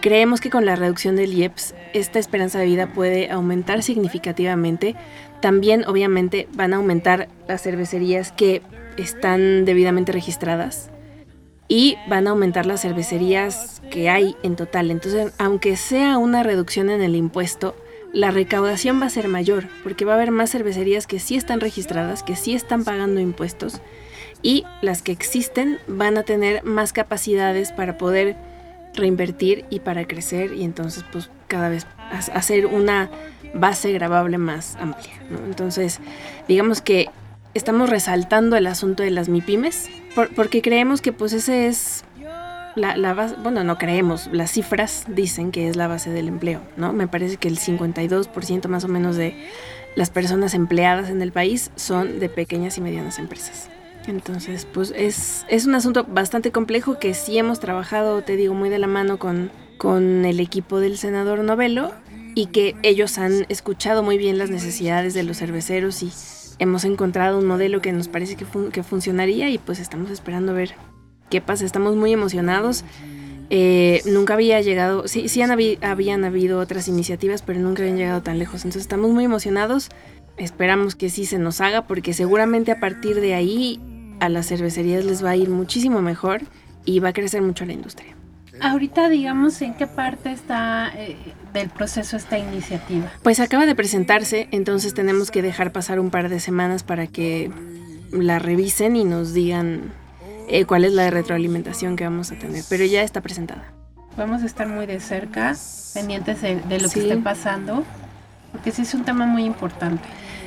Creemos 0.00 0.40
que 0.40 0.50
con 0.50 0.66
la 0.66 0.76
reducción 0.76 1.16
del 1.16 1.32
IEPS, 1.34 1.74
esta 1.94 2.18
esperanza 2.18 2.58
de 2.58 2.66
vida 2.66 2.92
puede 2.92 3.30
aumentar 3.30 3.82
significativamente. 3.82 4.94
También, 5.40 5.84
obviamente, 5.86 6.48
van 6.52 6.74
a 6.74 6.76
aumentar 6.76 7.28
las 7.48 7.62
cervecerías 7.62 8.30
que 8.30 8.62
están 8.96 9.64
debidamente 9.64 10.12
registradas 10.12 10.90
y 11.68 11.96
van 12.08 12.26
a 12.26 12.30
aumentar 12.30 12.66
las 12.66 12.82
cervecerías 12.82 13.82
que 13.90 14.08
hay 14.08 14.36
en 14.42 14.56
total. 14.56 14.90
Entonces, 14.90 15.32
aunque 15.38 15.76
sea 15.76 16.18
una 16.18 16.42
reducción 16.42 16.90
en 16.90 17.02
el 17.02 17.16
impuesto, 17.16 17.74
la 18.12 18.30
recaudación 18.30 19.00
va 19.00 19.06
a 19.06 19.10
ser 19.10 19.28
mayor, 19.28 19.68
porque 19.82 20.04
va 20.04 20.12
a 20.12 20.16
haber 20.16 20.30
más 20.30 20.50
cervecerías 20.50 21.06
que 21.06 21.18
sí 21.18 21.36
están 21.36 21.60
registradas, 21.60 22.22
que 22.22 22.36
sí 22.36 22.54
están 22.54 22.84
pagando 22.84 23.20
impuestos, 23.20 23.80
y 24.42 24.64
las 24.80 25.02
que 25.02 25.12
existen 25.12 25.78
van 25.86 26.16
a 26.18 26.22
tener 26.22 26.62
más 26.64 26.92
capacidades 26.92 27.72
para 27.72 27.98
poder 27.98 28.36
reinvertir 28.94 29.64
y 29.70 29.80
para 29.80 30.06
crecer 30.06 30.54
y 30.54 30.64
entonces 30.64 31.04
pues 31.12 31.30
cada 31.48 31.68
vez 31.68 31.86
hacer 32.32 32.66
una 32.66 33.10
base 33.54 33.92
grabable 33.92 34.38
más 34.38 34.76
amplia. 34.76 35.12
Entonces 35.46 36.00
digamos 36.48 36.80
que 36.80 37.08
estamos 37.56 37.90
resaltando 37.90 38.56
el 38.56 38.66
asunto 38.66 39.02
de 39.02 39.10
las 39.10 39.28
MIPIMES 39.28 39.88
porque 40.34 40.62
creemos 40.62 41.00
que 41.00 41.12
pues 41.12 41.32
ese 41.32 41.68
es 41.68 42.04
la, 42.74 42.96
la, 42.96 43.14
base, 43.14 43.36
bueno, 43.42 43.64
no 43.64 43.78
creemos, 43.78 44.28
las 44.32 44.50
cifras 44.52 45.04
dicen 45.08 45.50
que 45.50 45.68
es 45.68 45.76
la 45.76 45.88
base 45.88 46.10
del 46.10 46.28
empleo, 46.28 46.60
¿no? 46.76 46.92
Me 46.92 47.08
parece 47.08 47.38
que 47.38 47.48
el 47.48 47.58
52% 47.58 48.68
más 48.68 48.84
o 48.84 48.88
menos 48.88 49.16
de 49.16 49.34
las 49.94 50.10
personas 50.10 50.52
empleadas 50.52 51.08
en 51.08 51.22
el 51.22 51.32
país 51.32 51.70
son 51.76 52.20
de 52.20 52.28
pequeñas 52.28 52.76
y 52.76 52.82
medianas 52.82 53.18
empresas. 53.18 53.70
Entonces, 54.06 54.66
pues 54.72 54.92
es, 54.94 55.46
es 55.48 55.66
un 55.66 55.74
asunto 55.74 56.04
bastante 56.04 56.52
complejo 56.52 56.98
que 56.98 57.14
sí 57.14 57.38
hemos 57.38 57.60
trabajado, 57.60 58.22
te 58.22 58.36
digo, 58.36 58.54
muy 58.54 58.68
de 58.68 58.78
la 58.78 58.86
mano 58.86 59.18
con, 59.18 59.50
con 59.78 60.24
el 60.24 60.38
equipo 60.38 60.78
del 60.78 60.98
senador 60.98 61.40
Novelo 61.40 61.92
y 62.34 62.46
que 62.46 62.76
ellos 62.82 63.16
han 63.16 63.46
escuchado 63.48 64.02
muy 64.02 64.18
bien 64.18 64.36
las 64.36 64.50
necesidades 64.50 65.14
de 65.14 65.22
los 65.22 65.38
cerveceros 65.38 66.02
y 66.02 66.10
hemos 66.58 66.84
encontrado 66.84 67.38
un 67.38 67.46
modelo 67.46 67.80
que 67.80 67.92
nos 67.92 68.08
parece 68.08 68.36
que, 68.36 68.46
que 68.72 68.82
funcionaría 68.82 69.50
y 69.50 69.58
pues 69.58 69.78
estamos 69.78 70.10
esperando 70.10 70.54
ver 70.54 70.74
qué 71.30 71.40
pasa. 71.40 71.64
Estamos 71.64 71.96
muy 71.96 72.12
emocionados. 72.12 72.84
Eh, 73.48 74.02
nunca 74.06 74.34
había 74.34 74.60
llegado, 74.60 75.06
sí, 75.06 75.28
sí 75.28 75.40
han 75.40 75.52
habían 75.82 76.24
habido 76.24 76.58
otras 76.58 76.88
iniciativas, 76.88 77.42
pero 77.42 77.60
nunca 77.60 77.82
habían 77.82 77.96
llegado 77.96 78.22
tan 78.22 78.38
lejos. 78.38 78.64
Entonces 78.64 78.82
estamos 78.82 79.10
muy 79.10 79.24
emocionados. 79.24 79.88
Esperamos 80.36 80.96
que 80.96 81.08
sí 81.08 81.24
se 81.26 81.38
nos 81.38 81.60
haga 81.60 81.86
porque 81.86 82.12
seguramente 82.12 82.72
a 82.72 82.80
partir 82.80 83.20
de 83.20 83.34
ahí 83.34 83.80
a 84.20 84.28
las 84.28 84.48
cervecerías 84.48 85.04
les 85.04 85.24
va 85.24 85.30
a 85.30 85.36
ir 85.36 85.48
muchísimo 85.48 86.02
mejor 86.02 86.42
y 86.84 87.00
va 87.00 87.10
a 87.10 87.12
crecer 87.12 87.42
mucho 87.42 87.64
la 87.64 87.72
industria. 87.72 88.15
Ahorita, 88.60 89.08
digamos, 89.08 89.60
¿en 89.62 89.74
qué 89.74 89.86
parte 89.86 90.32
está 90.32 90.92
eh, 90.94 91.16
del 91.52 91.68
proceso 91.68 92.16
esta 92.16 92.38
iniciativa? 92.38 93.10
Pues 93.22 93.40
acaba 93.40 93.66
de 93.66 93.74
presentarse, 93.74 94.48
entonces 94.50 94.94
tenemos 94.94 95.30
que 95.30 95.42
dejar 95.42 95.72
pasar 95.72 96.00
un 96.00 96.10
par 96.10 96.28
de 96.28 96.40
semanas 96.40 96.82
para 96.82 97.06
que 97.06 97.50
la 98.12 98.38
revisen 98.38 98.96
y 98.96 99.04
nos 99.04 99.34
digan 99.34 99.92
eh, 100.48 100.64
cuál 100.64 100.84
es 100.84 100.92
la 100.92 101.10
retroalimentación 101.10 101.96
que 101.96 102.04
vamos 102.04 102.30
a 102.32 102.36
tener, 102.36 102.64
pero 102.68 102.84
ya 102.84 103.02
está 103.02 103.20
presentada. 103.20 103.64
Vamos 104.16 104.42
a 104.42 104.46
estar 104.46 104.66
muy 104.66 104.86
de 104.86 105.00
cerca, 105.00 105.54
pendientes 105.92 106.40
de, 106.40 106.54
lo 106.80 106.88
que 106.88 107.00
esté 107.00 107.16
pasando, 107.18 107.84
porque 108.52 108.72
sí 108.72 108.82
es 108.82 108.94
un 108.94 109.04
tema 109.04 109.26
muy 109.26 109.44
importante. 109.44 110.04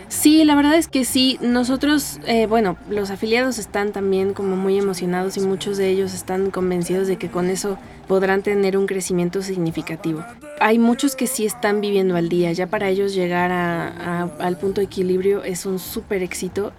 Sí, 0.10 0.44
la 0.44 0.56
verdad 0.56 0.76
es 0.76 0.88
que 0.88 1.06
sí. 1.06 1.38
Nosotros, 1.40 2.20
eh, 2.26 2.48
bueno, 2.48 2.78
los 2.90 3.12
afiliados 3.12 3.60
están 3.60 3.92
también 3.92 4.34
como 4.34 4.56
muy 4.56 4.78
emocionados 4.78 5.38
y 5.38 5.42
muchos 5.42 5.78
de 5.78 5.88
ellos 5.88 6.16
están 6.16 6.50
convencidos 6.50 7.08
de 7.08 7.18
que 7.18 7.30
con 7.30 7.48
eso 7.50 7.78
podrán 8.08 8.42
tener 8.42 8.76
un 8.76 8.88
crecimiento 8.88 9.44
significativo. 9.44 10.26
Hay 10.60 10.80
muchos 10.80 11.16
que 11.16 11.28
sí 11.28 11.46
están 11.46 11.80
viviendo 11.80 12.16
al 12.16 12.28
día. 12.28 12.52
Ya 12.52 12.66
para 12.66 12.90
ellos 12.90 13.14
llegar 13.14 13.52
al 13.52 14.58
punto 14.58 14.82
de 14.82 14.86
equilibrio 14.86 15.44
es 15.44 15.68
un 15.68 15.78
súper 15.78 16.24
éxito. 16.24 16.74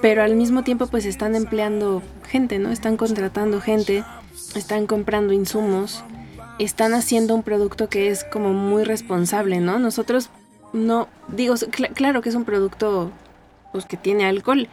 Pero 0.00 0.22
al 0.22 0.34
mismo 0.34 0.64
tiempo 0.64 0.86
pues 0.86 1.04
están 1.04 1.34
empleando 1.34 2.02
gente, 2.26 2.58
¿no? 2.58 2.70
Están 2.70 2.96
contratando 2.96 3.60
gente, 3.60 4.02
están 4.54 4.86
comprando 4.86 5.32
insumos, 5.32 6.02
están 6.58 6.94
haciendo 6.94 7.34
un 7.34 7.42
producto 7.42 7.88
que 7.88 8.08
es 8.08 8.24
como 8.24 8.52
muy 8.52 8.82
responsable, 8.84 9.60
¿no? 9.60 9.78
Nosotros 9.78 10.30
no, 10.76 11.08
digo, 11.28 11.54
claro 11.94 12.22
que 12.22 12.28
es 12.28 12.34
un 12.34 12.44
producto 12.44 13.10
pues, 13.72 13.86
que 13.86 13.96
tiene 13.96 14.26
alcohol, 14.26 14.68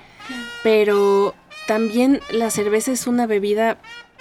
pero 0.63 1.33
también 1.67 2.19
la 2.31 2.49
cerveza 2.49 2.91
es 2.91 3.07
una 3.07 3.25
bebida 3.25 3.77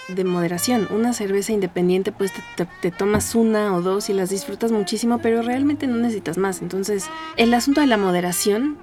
de 0.08 0.24
moderación. 0.24 0.88
Una 0.90 1.12
cerveza 1.12 1.52
independiente, 1.52 2.12
pues 2.12 2.32
te, 2.56 2.90
tomas 2.90 3.34
una 3.34 3.74
o 3.74 3.82
dos 3.82 4.10
y 4.10 4.12
las 4.12 4.30
disfrutas 4.30 4.72
muchísimo, 4.72 5.18
pero 5.18 5.42
realmente 5.42 5.86
no 5.86 5.96
necesitas 5.96 6.38
más. 6.38 6.62
Entonces, 6.62 7.06
el 7.36 7.54
asunto 7.54 7.80
de 7.80 7.86
la 7.86 7.96
moderación 7.96 8.78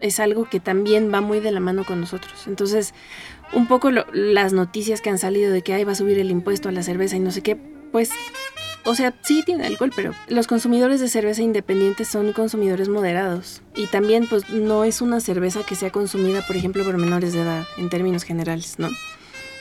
es 0.00 0.20
algo 0.20 0.48
que 0.48 0.60
también 0.60 1.12
va 1.12 1.20
muy 1.20 1.40
de 1.40 1.52
la 1.52 1.60
mano 1.60 1.84
con 1.84 2.00
nosotros. 2.00 2.46
Entonces, 2.46 2.94
un 3.52 3.66
poco 3.66 3.90
las 3.90 4.52
noticias 4.52 5.00
que 5.00 5.10
han 5.10 5.18
salido 5.18 5.52
de 5.52 5.62
que 5.62 5.74
ahí 5.74 5.84
va 5.84 5.92
a 5.92 5.96
subir 5.96 6.18
el 6.18 6.30
impuesto 6.30 6.68
a 6.68 6.72
la 6.72 6.82
cerveza 6.82 7.16
y 7.16 7.20
no 7.20 7.30
sé 7.30 7.42
qué, 7.42 7.56
pues 7.92 8.10
o 8.84 8.94
sea, 8.94 9.14
sí 9.22 9.42
tiene 9.44 9.66
alcohol, 9.66 9.92
pero 9.94 10.12
los 10.28 10.46
consumidores 10.46 11.00
de 11.00 11.08
cerveza 11.08 11.42
independiente 11.42 12.04
son 12.04 12.32
consumidores 12.32 12.88
moderados. 12.88 13.62
Y 13.74 13.86
también, 13.86 14.26
pues, 14.28 14.50
no 14.50 14.84
es 14.84 15.00
una 15.00 15.20
cerveza 15.20 15.62
que 15.62 15.74
sea 15.74 15.90
consumida, 15.90 16.46
por 16.46 16.56
ejemplo, 16.56 16.84
por 16.84 16.98
menores 16.98 17.32
de 17.32 17.42
edad, 17.42 17.64
en 17.78 17.88
términos 17.88 18.24
generales, 18.24 18.78
¿no? 18.78 18.88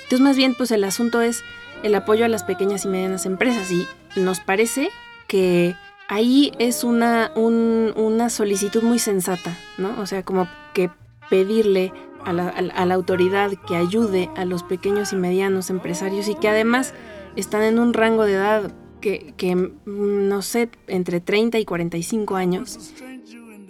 Entonces, 0.03 0.19
más 0.19 0.35
bien, 0.35 0.55
pues, 0.55 0.71
el 0.71 0.83
asunto 0.83 1.21
es 1.21 1.41
el 1.83 1.95
apoyo 1.95 2.25
a 2.25 2.27
las 2.27 2.43
pequeñas 2.43 2.83
y 2.83 2.89
medianas 2.89 3.25
empresas. 3.25 3.71
Y 3.71 3.87
nos 4.17 4.41
parece 4.41 4.89
que 5.27 5.75
ahí 6.09 6.51
es 6.59 6.83
una, 6.83 7.31
una 7.35 8.29
solicitud 8.29 8.83
muy 8.83 8.99
sensata, 8.99 9.57
¿no? 9.77 9.99
O 10.01 10.05
sea, 10.05 10.23
como 10.23 10.49
que 10.73 10.91
pedirle 11.29 11.93
a 12.25 12.33
la, 12.33 12.49
a 12.49 12.85
la 12.85 12.93
autoridad 12.93 13.51
que 13.67 13.77
ayude 13.77 14.29
a 14.35 14.43
los 14.43 14.63
pequeños 14.63 15.13
y 15.13 15.15
medianos 15.15 15.69
empresarios 15.69 16.27
y 16.27 16.35
que 16.35 16.49
además 16.49 16.93
están 17.35 17.63
en 17.63 17.79
un 17.79 17.93
rango 17.93 18.25
de 18.25 18.33
edad 18.33 18.71
que, 19.03 19.55
mm, 19.55 20.27
no 20.27 20.41
sé, 20.41 20.69
entre 20.87 21.19
30 21.19 21.59
y 21.59 21.65
45 21.65 22.35
años, 22.35 22.93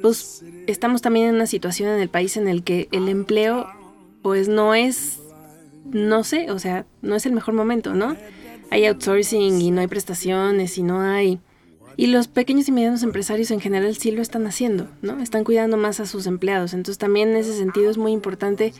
pues 0.02 0.44
estamos 0.68 1.02
también 1.02 1.30
en 1.30 1.36
una 1.36 1.48
situación 1.48 1.90
en 1.90 2.00
el 2.00 2.10
país 2.10 2.38
en 2.38 2.48
el 2.48 2.64
que 2.64 2.88
el 2.92 3.10
empleo 3.10 3.68
pues 4.22 4.48
no 4.48 4.76
es, 4.76 5.20
no 5.86 6.24
sé, 6.24 6.52
o 6.52 6.60
sea, 6.60 6.86
no 7.02 7.16
es 7.16 7.26
el 7.26 7.34
mejor 7.34 7.54
momento, 7.54 7.94
¿no? 7.94 8.16
Hay 8.70 8.86
outsourcing 8.86 9.62
y 9.62 9.72
no 9.72 9.82
hay 9.82 9.88
prestaciones 9.88 10.78
y 10.78 10.84
no 10.84 11.02
hay... 11.02 11.40
Y 11.96 12.08
los 12.08 12.28
pequeños 12.28 12.68
y 12.68 12.72
medianos 12.72 13.04
empresarios 13.04 13.52
en 13.52 13.60
general 13.60 13.96
sí 13.96 14.10
lo 14.12 14.22
están 14.24 14.48
haciendo, 14.48 14.88
¿no? 15.04 15.22
Están 15.22 15.44
cuidando 15.44 15.78
más 15.78 16.00
a 16.00 16.08
sus 16.08 16.26
empleados. 16.26 16.74
Entonces 16.74 16.98
también 16.98 17.30
en 17.30 17.36
ese 17.36 17.56
sentido 17.56 17.92
es 17.92 18.00
muy 18.00 18.14
importante. 18.14 18.74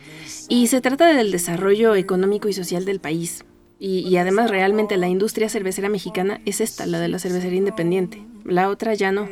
Y 0.48 0.66
se 0.66 0.80
trata 0.80 1.14
del 1.14 1.30
desarrollo 1.30 1.94
económico 1.94 2.48
y 2.48 2.52
social 2.54 2.84
del 2.84 2.98
país. 2.98 3.44
Y, 3.86 4.16
además 4.16 4.50
realmente 4.50 4.96
la 4.96 5.08
industria 5.08 5.50
cervecera 5.50 5.90
mexicana 5.90 6.40
es 6.46 6.62
esta, 6.62 6.86
la 6.86 7.00
de 7.00 7.08
la 7.08 7.18
cervecería 7.18 7.58
independiente. 7.58 8.24
La 8.42 8.70
otra 8.70 8.94
ya 8.94 9.12
no. 9.12 9.28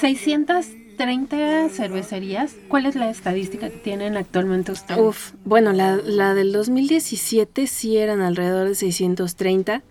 630 0.00 1.70
cervecerías. 1.70 2.54
¿Cuál 2.68 2.86
es 2.86 2.94
la 2.94 3.10
estadística 3.10 3.70
que 3.70 3.78
tienen 3.78 4.16
actualmente 4.16 4.70
ustedes? 4.70 5.00
Uf, 5.00 5.32
bueno, 5.44 5.72
la, 5.72 5.96
la 5.96 6.34
del 6.34 6.52
2017 6.52 7.66
sí 7.66 7.96
eran 7.96 8.20
alrededor 8.20 8.68
de 8.68 8.76
630 8.76 9.82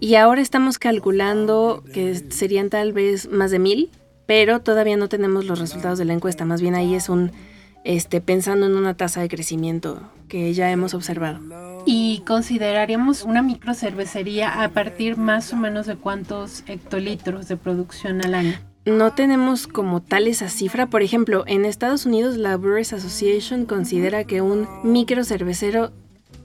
y 0.00 0.16
ahora 0.16 0.40
estamos 0.40 0.80
calculando 0.80 1.84
que 1.94 2.16
serían 2.30 2.68
tal 2.68 2.92
vez 2.92 3.30
más 3.30 3.52
de 3.52 3.60
mil, 3.60 3.90
pero 4.26 4.60
todavía 4.60 4.96
no 4.96 5.08
tenemos 5.08 5.44
los 5.44 5.60
resultados 5.60 6.00
de 6.00 6.04
la 6.04 6.14
encuesta. 6.14 6.44
Más 6.44 6.60
bien 6.60 6.74
ahí 6.74 6.96
es 6.96 7.08
un, 7.08 7.30
este, 7.84 8.20
pensando 8.20 8.66
en 8.66 8.76
una 8.76 8.94
tasa 8.94 9.20
de 9.20 9.28
crecimiento 9.28 10.00
que 10.28 10.52
ya 10.54 10.70
hemos 10.70 10.94
observado. 10.94 11.40
¿Y 11.86 12.22
consideraríamos 12.26 13.24
una 13.24 13.42
microcervecería 13.42 14.62
a 14.62 14.68
partir 14.68 15.16
más 15.16 15.52
o 15.52 15.56
menos 15.56 15.86
de 15.86 15.96
cuántos 15.96 16.62
hectolitros 16.66 17.48
de 17.48 17.56
producción 17.56 18.24
al 18.24 18.34
año? 18.34 18.58
No 18.86 19.12
tenemos 19.12 19.66
como 19.66 20.00
tal 20.00 20.26
esa 20.26 20.48
cifra. 20.48 20.86
Por 20.86 21.02
ejemplo, 21.02 21.44
en 21.46 21.64
Estados 21.64 22.06
Unidos 22.06 22.36
la 22.36 22.56
Brewers 22.56 22.92
Association 22.92 23.66
considera 23.66 24.24
que 24.24 24.40
un 24.40 24.66
microcervecero 24.84 25.92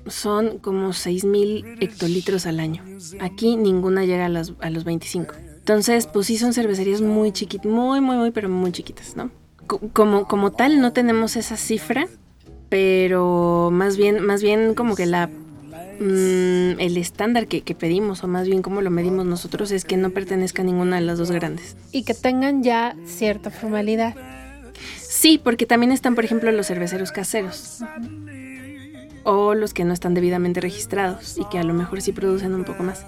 son 0.08 0.60
como 0.60 0.90
6.000 0.90 1.78
hectolitros 1.80 2.46
al 2.46 2.60
año. 2.60 2.84
Aquí 3.20 3.56
ninguna 3.56 4.06
llega 4.06 4.26
a, 4.26 4.30
las, 4.30 4.54
a 4.60 4.70
los 4.70 4.84
25. 4.84 5.34
Entonces, 5.58 6.08
pues 6.08 6.28
sí 6.28 6.38
son 6.38 6.54
cervecerías 6.54 7.02
muy 7.02 7.32
chiquitas, 7.32 7.72
muy, 7.72 8.02
muy, 8.02 8.18
muy, 8.18 8.32
pero 8.32 8.50
muy 8.50 8.72
chiquitas, 8.72 9.16
¿no? 9.16 9.32
Como, 9.68 10.28
como 10.28 10.52
tal, 10.52 10.80
no 10.80 10.94
tenemos 10.94 11.36
esa 11.36 11.58
cifra, 11.58 12.08
pero 12.70 13.70
más 13.72 13.98
bien, 13.98 14.24
más 14.24 14.44
bien 14.44 14.76
como 14.76 14.96
que 14.96 15.06
la 15.06 15.28
mm, 15.28 16.80
el 16.80 16.98
estándar 16.98 17.48
que, 17.48 17.62
que, 17.62 17.74
pedimos, 17.76 18.24
o 18.24 18.28
más 18.28 18.48
bien 18.48 18.62
como 18.62 18.82
lo 18.82 18.92
medimos 18.92 19.26
nosotros, 19.26 19.72
es 19.72 19.86
que 19.86 19.98
no 19.98 20.12
pertenezca 20.12 20.62
a 20.62 20.66
ninguna 20.66 20.98
de 20.98 21.04
las 21.04 21.18
dos 21.18 21.32
grandes. 21.32 21.76
Y 21.92 22.04
que 22.04 22.14
tengan 22.14 22.64
ya 22.64 22.96
cierta 23.06 23.50
formalidad. 23.50 24.16
Sí, 24.98 25.40
porque 25.42 25.66
también 25.66 25.92
están, 25.92 26.16
por 26.16 26.26
ejemplo, 26.26 26.52
los 26.52 26.68
cerveceros 26.68 27.12
caseros. 27.12 27.80
O 29.24 29.56
los 29.56 29.74
que 29.74 29.86
no 29.86 29.94
están 29.94 30.14
debidamente 30.14 30.62
registrados 30.62 31.38
y 31.38 31.46
que 31.46 31.58
a 31.58 31.64
lo 31.64 31.74
mejor 31.74 32.02
sí 32.02 32.12
producen 32.12 32.54
un 32.54 32.66
poco 32.66 32.84
más. 32.84 33.06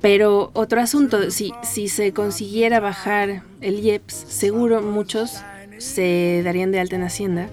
Pero 0.00 0.50
otro 0.52 0.82
asunto, 0.82 1.30
si, 1.30 1.52
si 1.62 1.88
se 1.88 2.12
consiguiera 2.12 2.78
bajar 2.78 3.42
el 3.62 3.80
IEPS, 3.80 4.14
seguro 4.14 4.82
muchos 4.82 5.40
se 5.78 6.42
darían 6.44 6.72
de 6.72 6.80
alta 6.80 6.96
en 6.96 7.02
Hacienda. 7.02 7.48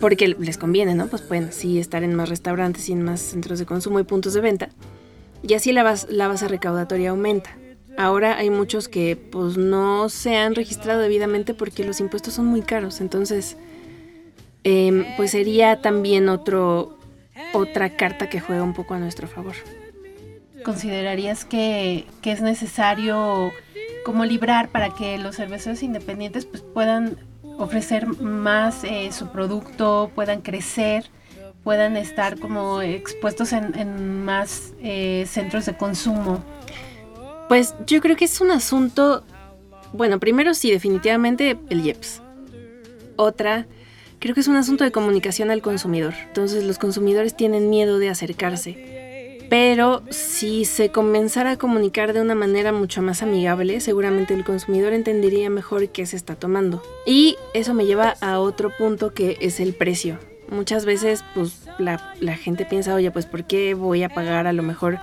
Porque 0.00 0.28
les 0.28 0.58
conviene, 0.58 0.94
¿no? 0.94 1.06
Pues 1.06 1.22
pueden 1.22 1.52
sí 1.52 1.78
estar 1.78 2.02
en 2.02 2.14
más 2.14 2.28
restaurantes 2.28 2.88
y 2.88 2.92
en 2.92 3.02
más 3.02 3.20
centros 3.20 3.58
de 3.58 3.66
consumo 3.66 3.98
y 3.98 4.04
puntos 4.04 4.34
de 4.34 4.42
venta. 4.42 4.68
Y 5.42 5.54
así 5.54 5.72
la, 5.72 5.96
la 6.10 6.28
base 6.28 6.48
recaudatoria 6.48 7.10
aumenta. 7.10 7.56
Ahora 7.96 8.36
hay 8.36 8.50
muchos 8.50 8.88
que 8.88 9.16
pues 9.16 9.56
no 9.56 10.10
se 10.10 10.36
han 10.36 10.54
registrado 10.54 11.00
debidamente 11.00 11.54
porque 11.54 11.82
los 11.84 12.00
impuestos 12.00 12.34
son 12.34 12.46
muy 12.46 12.60
caros. 12.60 13.00
Entonces, 13.00 13.56
em, 14.64 15.06
pues 15.16 15.30
sería 15.30 15.80
también 15.80 16.28
otro, 16.28 16.98
otra 17.54 17.96
carta 17.96 18.28
que 18.28 18.40
juega 18.40 18.62
un 18.62 18.74
poco 18.74 18.94
a 18.94 18.98
nuestro 18.98 19.28
favor. 19.28 19.54
¿Considerarías 20.62 21.44
que, 21.44 22.06
es 22.22 22.42
necesario 22.42 23.52
como 24.06 24.24
librar 24.24 24.68
para 24.68 24.90
que 24.90 25.18
los 25.18 25.34
cerveceros 25.34 25.82
independientes 25.82 26.44
pues, 26.44 26.62
puedan 26.62 27.16
ofrecer 27.58 28.06
más 28.06 28.84
eh, 28.84 29.10
su 29.10 29.32
producto, 29.32 30.12
puedan 30.14 30.42
crecer, 30.42 31.10
puedan 31.64 31.96
estar 31.96 32.38
como 32.38 32.82
expuestos 32.82 33.52
en, 33.52 34.24
más 34.24 34.74
eh, 34.80 35.24
centros 35.26 35.66
de 35.66 35.76
consumo? 35.76 36.44
Pues 37.48 37.74
yo 37.84 38.00
creo 38.00 38.14
que 38.14 38.26
es 38.26 38.40
un 38.40 38.52
asunto, 38.52 39.24
bueno, 39.92 40.20
primero 40.20 40.54
sí, 40.54 40.70
definitivamente 40.70 41.58
el 41.68 41.84
IEPS. 41.84 42.22
Otra, 43.16 43.66
creo 44.20 44.36
que 44.36 44.40
es 44.40 44.46
un 44.46 44.54
asunto 44.54 44.84
de 44.84 44.92
comunicación 44.92 45.50
al 45.50 45.62
consumidor. 45.62 46.14
Entonces 46.28 46.62
los 46.62 46.78
consumidores 46.78 47.36
tienen 47.36 47.70
miedo 47.70 47.98
de 47.98 48.10
acercarse. 48.10 48.95
Pero 49.48 50.02
si 50.10 50.64
se 50.64 50.90
comenzara 50.90 51.52
a 51.52 51.56
comunicar 51.56 52.12
de 52.12 52.20
una 52.20 52.34
manera 52.34 52.72
mucho 52.72 53.02
más 53.02 53.22
amigable, 53.22 53.80
seguramente 53.80 54.34
el 54.34 54.44
consumidor 54.44 54.92
entendería 54.92 55.50
mejor 55.50 55.88
qué 55.88 56.04
se 56.06 56.16
está 56.16 56.34
tomando. 56.34 56.82
Y 57.06 57.36
eso 57.54 57.72
me 57.74 57.86
lleva 57.86 58.16
a 58.20 58.40
otro 58.40 58.70
punto 58.76 59.14
que 59.14 59.36
es 59.40 59.60
el 59.60 59.74
precio. 59.74 60.18
Muchas 60.48 60.84
veces 60.84 61.24
pues 61.34 61.62
la, 61.78 62.14
la 62.20 62.36
gente 62.36 62.64
piensa, 62.64 62.94
oye, 62.94 63.10
pues 63.10 63.26
¿por 63.26 63.44
qué 63.44 63.74
voy 63.74 64.02
a 64.02 64.08
pagar 64.08 64.46
a 64.46 64.52
lo 64.52 64.62
mejor 64.62 64.98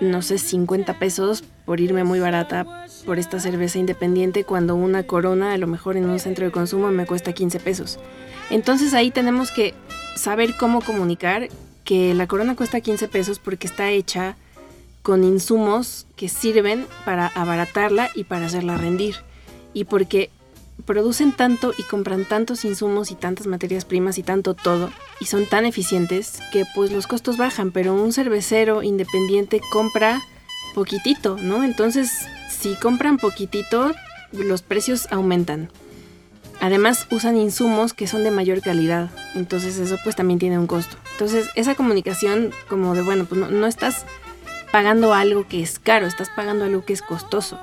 no 0.00 0.22
sé, 0.22 0.38
50 0.38 0.98
pesos 0.98 1.42
por 1.64 1.80
irme 1.80 2.04
muy 2.04 2.20
barata 2.20 2.66
por 3.04 3.18
esta 3.18 3.40
cerveza 3.40 3.78
independiente 3.78 4.44
cuando 4.44 4.74
una 4.74 5.04
corona 5.04 5.52
a 5.52 5.58
lo 5.58 5.66
mejor 5.66 5.96
en 5.96 6.08
un 6.08 6.18
centro 6.18 6.44
de 6.44 6.52
consumo 6.52 6.90
me 6.90 7.06
cuesta 7.06 7.32
15 7.32 7.60
pesos. 7.60 7.98
Entonces 8.50 8.94
ahí 8.94 9.10
tenemos 9.10 9.50
que 9.50 9.74
saber 10.16 10.56
cómo 10.58 10.80
comunicar 10.82 11.48
que 11.86 12.12
la 12.12 12.26
corona 12.26 12.56
cuesta 12.56 12.82
15 12.82 13.08
pesos 13.08 13.38
porque 13.38 13.66
está 13.66 13.90
hecha 13.90 14.36
con 15.02 15.24
insumos 15.24 16.06
que 16.16 16.28
sirven 16.28 16.86
para 17.06 17.28
abaratarla 17.28 18.10
y 18.14 18.24
para 18.24 18.46
hacerla 18.46 18.76
rendir. 18.76 19.14
Y 19.72 19.84
porque 19.84 20.30
producen 20.84 21.32
tanto 21.32 21.72
y 21.78 21.82
compran 21.84 22.24
tantos 22.26 22.64
insumos 22.64 23.10
y 23.10 23.14
tantas 23.14 23.46
materias 23.46 23.84
primas 23.84 24.18
y 24.18 24.22
tanto 24.22 24.54
todo 24.54 24.90
y 25.20 25.26
son 25.26 25.46
tan 25.46 25.64
eficientes 25.64 26.38
que 26.52 26.64
pues 26.74 26.92
los 26.92 27.06
costos 27.06 27.38
bajan, 27.38 27.70
pero 27.70 27.94
un 27.94 28.12
cervecero 28.12 28.82
independiente 28.82 29.60
compra 29.72 30.20
poquitito, 30.74 31.38
¿no? 31.38 31.64
Entonces, 31.64 32.10
si 32.50 32.74
compran 32.74 33.16
poquitito, 33.16 33.94
los 34.32 34.60
precios 34.62 35.06
aumentan. 35.10 35.70
Además, 36.60 37.06
usan 37.10 37.36
insumos 37.36 37.92
que 37.92 38.06
son 38.06 38.24
de 38.24 38.30
mayor 38.30 38.60
calidad, 38.60 39.10
entonces 39.34 39.78
eso 39.78 39.96
pues 40.02 40.16
también 40.16 40.38
tiene 40.38 40.58
un 40.58 40.66
costo. 40.66 40.96
Entonces, 41.12 41.50
esa 41.54 41.74
comunicación 41.74 42.50
como 42.68 42.94
de, 42.94 43.02
bueno, 43.02 43.26
pues 43.26 43.40
no, 43.40 43.48
no 43.48 43.66
estás 43.66 44.06
pagando 44.72 45.14
algo 45.14 45.46
que 45.46 45.62
es 45.62 45.78
caro, 45.78 46.06
estás 46.06 46.30
pagando 46.34 46.64
algo 46.64 46.84
que 46.84 46.92
es 46.92 47.02
costoso. 47.02 47.58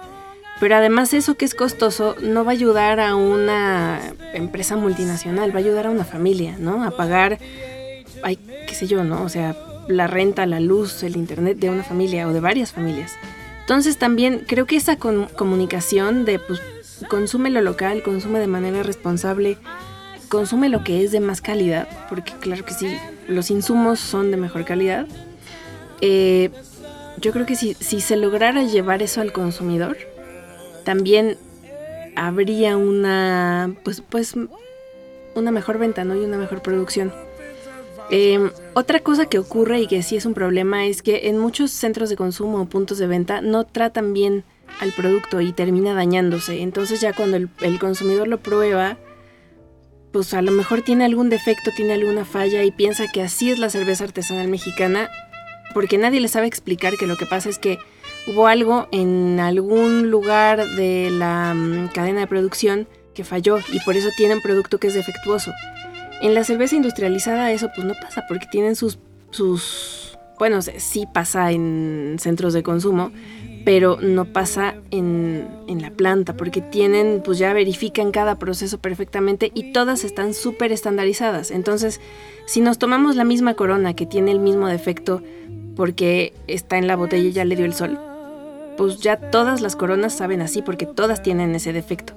Pero 0.60 0.75
además 0.75 1.13
eso 1.13 1.36
que 1.36 1.45
es 1.45 1.56
costoso 1.56 2.15
no 2.21 2.45
va 2.45 2.51
a 2.51 2.53
ayudar 2.53 2.99
a 2.99 3.15
una 3.15 3.99
empresa 4.34 4.75
multinacional, 4.75 5.51
va 5.51 5.56
a 5.56 5.63
ayudar 5.63 5.88
a 5.88 5.89
una 5.89 6.06
familia, 6.06 6.56
¿no? 6.60 6.84
A 6.84 6.91
pagar, 6.91 7.39
ay, 8.23 8.38
qué 8.67 8.75
sé 8.75 8.88
yo, 8.88 9.03
¿no? 9.03 9.23
O 9.23 9.29
sea, 9.29 9.56
la 9.88 10.08
renta, 10.08 10.45
la 10.45 10.60
luz, 10.60 11.03
el 11.03 11.17
internet 11.17 11.58
de 11.58 11.69
una 11.69 11.84
familia 11.84 12.27
o 12.27 12.34
de 12.34 12.39
varias 12.39 12.71
familias. 12.71 13.13
Entonces 13.62 13.97
también 13.97 14.43
creo 14.47 14.65
que 14.65 14.75
esa 14.75 14.97
comunicación 14.97 16.25
de, 16.25 16.39
pues, 16.39 16.62
consume 17.10 17.49
lo 17.49 17.62
local, 17.62 18.03
consume 18.03 18.39
de 18.39 18.47
manera 18.47 18.84
responsable, 18.84 19.58
consume 20.29 20.69
lo 20.69 20.84
que 20.84 21.03
es 21.03 21.12
de 21.12 21.19
más 21.19 21.41
calidad, 21.41 21.88
porque 22.10 22.34
claro 22.39 22.65
que 22.65 22.73
sí, 22.73 22.97
los 23.27 23.51
insumos 23.51 23.99
son 23.99 24.32
de 24.32 24.38
mejor 24.38 24.65
calidad. 24.65 25.08
Eh, 26.01 26.49
yo 27.17 27.32
creo 27.32 27.45
que 27.45 27.56
si, 27.56 27.73
si 27.75 28.01
se 28.01 28.17
lograra 28.17 28.63
llevar 28.63 29.01
eso 29.01 29.21
al 29.21 29.32
consumidor, 29.32 29.97
también 30.84 31.38
habría 32.15 32.77
una, 32.77 33.75
pues, 33.84 34.01
pues, 34.01 34.34
una 35.36 35.51
mejor 35.51 35.77
venta, 35.77 36.03
¿no? 36.03 36.15
Y 36.15 36.19
una 36.19 36.38
mejor 36.38 36.62
producción. 36.62 37.13
Em, 38.10 38.51
otra 38.73 38.99
cosa 38.99 39.25
que 39.25 39.39
ocurre 39.39 39.82
y 39.82 39.88
que 39.88 40.03
sí 40.03 40.17
es 40.17 40.25
un 40.25 40.34
problema 40.34 40.86
es 40.86 41.01
que 41.01 41.29
en 41.29 41.38
muchos 41.38 41.71
centros 41.71 42.10
de 42.10 42.15
consumo 42.15 42.62
o 42.62 42.65
puntos 42.65 42.97
de 42.97 43.08
venta 43.08 43.41
no 43.41 43.65
tratan 43.65 44.13
bien 44.13 44.43
al 44.79 44.91
producto 44.91 45.41
y 45.41 45.53
termina 45.53 45.93
dañándose. 45.93 46.62
Entonces 46.62 47.01
ya 47.01 47.13
cuando 47.13 47.38
el, 47.38 47.79
consumidor 47.79 48.27
lo 48.27 48.39
prueba, 48.39 48.97
pues 50.12 50.33
a 50.33 50.41
lo 50.41 50.51
mejor 50.51 50.81
tiene 50.81 51.05
algún 51.05 51.29
defecto, 51.29 51.71
tiene 51.75 51.93
alguna 51.93 52.25
falla 52.25 52.63
y 52.63 52.71
piensa 52.71 53.07
que 53.12 53.21
así 53.21 53.51
es 53.51 53.59
la 53.59 53.69
cerveza 53.69 54.03
artesanal 54.03 54.47
mexicana, 54.47 55.09
porque 55.73 55.97
nadie 55.97 56.19
le 56.19 56.27
sabe 56.27 56.47
explicar 56.47 56.97
que 56.97 57.07
lo 57.07 57.17
que 57.17 57.25
pasa 57.25 57.49
es 57.49 57.57
que 57.57 57.79
hubo 58.27 58.47
algo 58.47 58.88
en 58.91 59.39
algún 59.39 60.12
lugar 60.12 60.65
de 60.75 61.09
la 61.12 61.53
mm, 61.53 61.89
cadena 61.89 62.21
de 62.21 62.27
producción 62.27 62.88
que 63.13 63.23
falló 63.23 63.59
y 63.71 63.79
por 63.81 63.95
eso 63.95 64.09
tienen 64.15 64.41
producto 64.41 64.79
que 64.79 64.88
es 64.88 64.93
defectuoso. 64.93 65.51
En 66.21 66.33
la 66.33 66.43
cerveza 66.43 66.75
industrializada 66.75 67.51
eso 67.51 67.69
pues 67.75 67.86
no 67.86 67.93
pasa 68.01 68.25
porque 68.27 68.47
tienen 68.49 68.75
sus, 68.75 68.99
sus, 69.31 70.17
bueno, 70.39 70.62
sí 70.62 71.05
pasa 71.12 71.51
en 71.51 72.17
centros 72.19 72.53
de 72.53 72.63
consumo, 72.63 73.12
pero 73.65 73.97
no 74.02 74.26
pasa 74.26 74.76
en, 74.91 75.47
en 75.67 75.82
la 75.82 75.91
planta 75.91 76.36
porque 76.36 76.62
tienen, 76.62 77.21
pues 77.23 77.38
ya 77.38 77.54
verifican 77.54 78.12
cada 78.12 78.38
proceso 78.38 78.78
perfectamente 78.78 79.52
y 79.54 79.71
todas 79.71 80.04
están 80.04 80.34
súper 80.34 80.71
estandarizadas. 80.71 81.52
Entonces, 81.52 82.02
si 82.45 82.62
nos 82.62 82.78
tomamos 82.78 83.15
la 83.15 83.23
misma 83.23 83.54
corona 83.54 83.95
que 83.95 84.06
tiene 84.06 84.32
el 84.32 84.39
mismo 84.39 84.67
defecto 84.67 85.21
porque 85.76 86.34
está 86.47 86.78
en 86.78 86.88
la 86.88 86.95
botella 86.95 87.30
y 87.30 87.32
ya 87.32 87.45
le 87.45 87.56
dio 87.56 87.65
el 87.65 87.73
sol, 87.73 87.97
pues 88.76 88.99
ya 88.99 89.17
todas 89.17 89.62
las 89.62 89.76
coronas 89.76 90.13
saben 90.13 90.41
así 90.41 90.62
porque 90.62 90.86
todas 90.86 91.23
tienen 91.23 91.56
ese 91.56 91.73
defecto. 91.73 92.13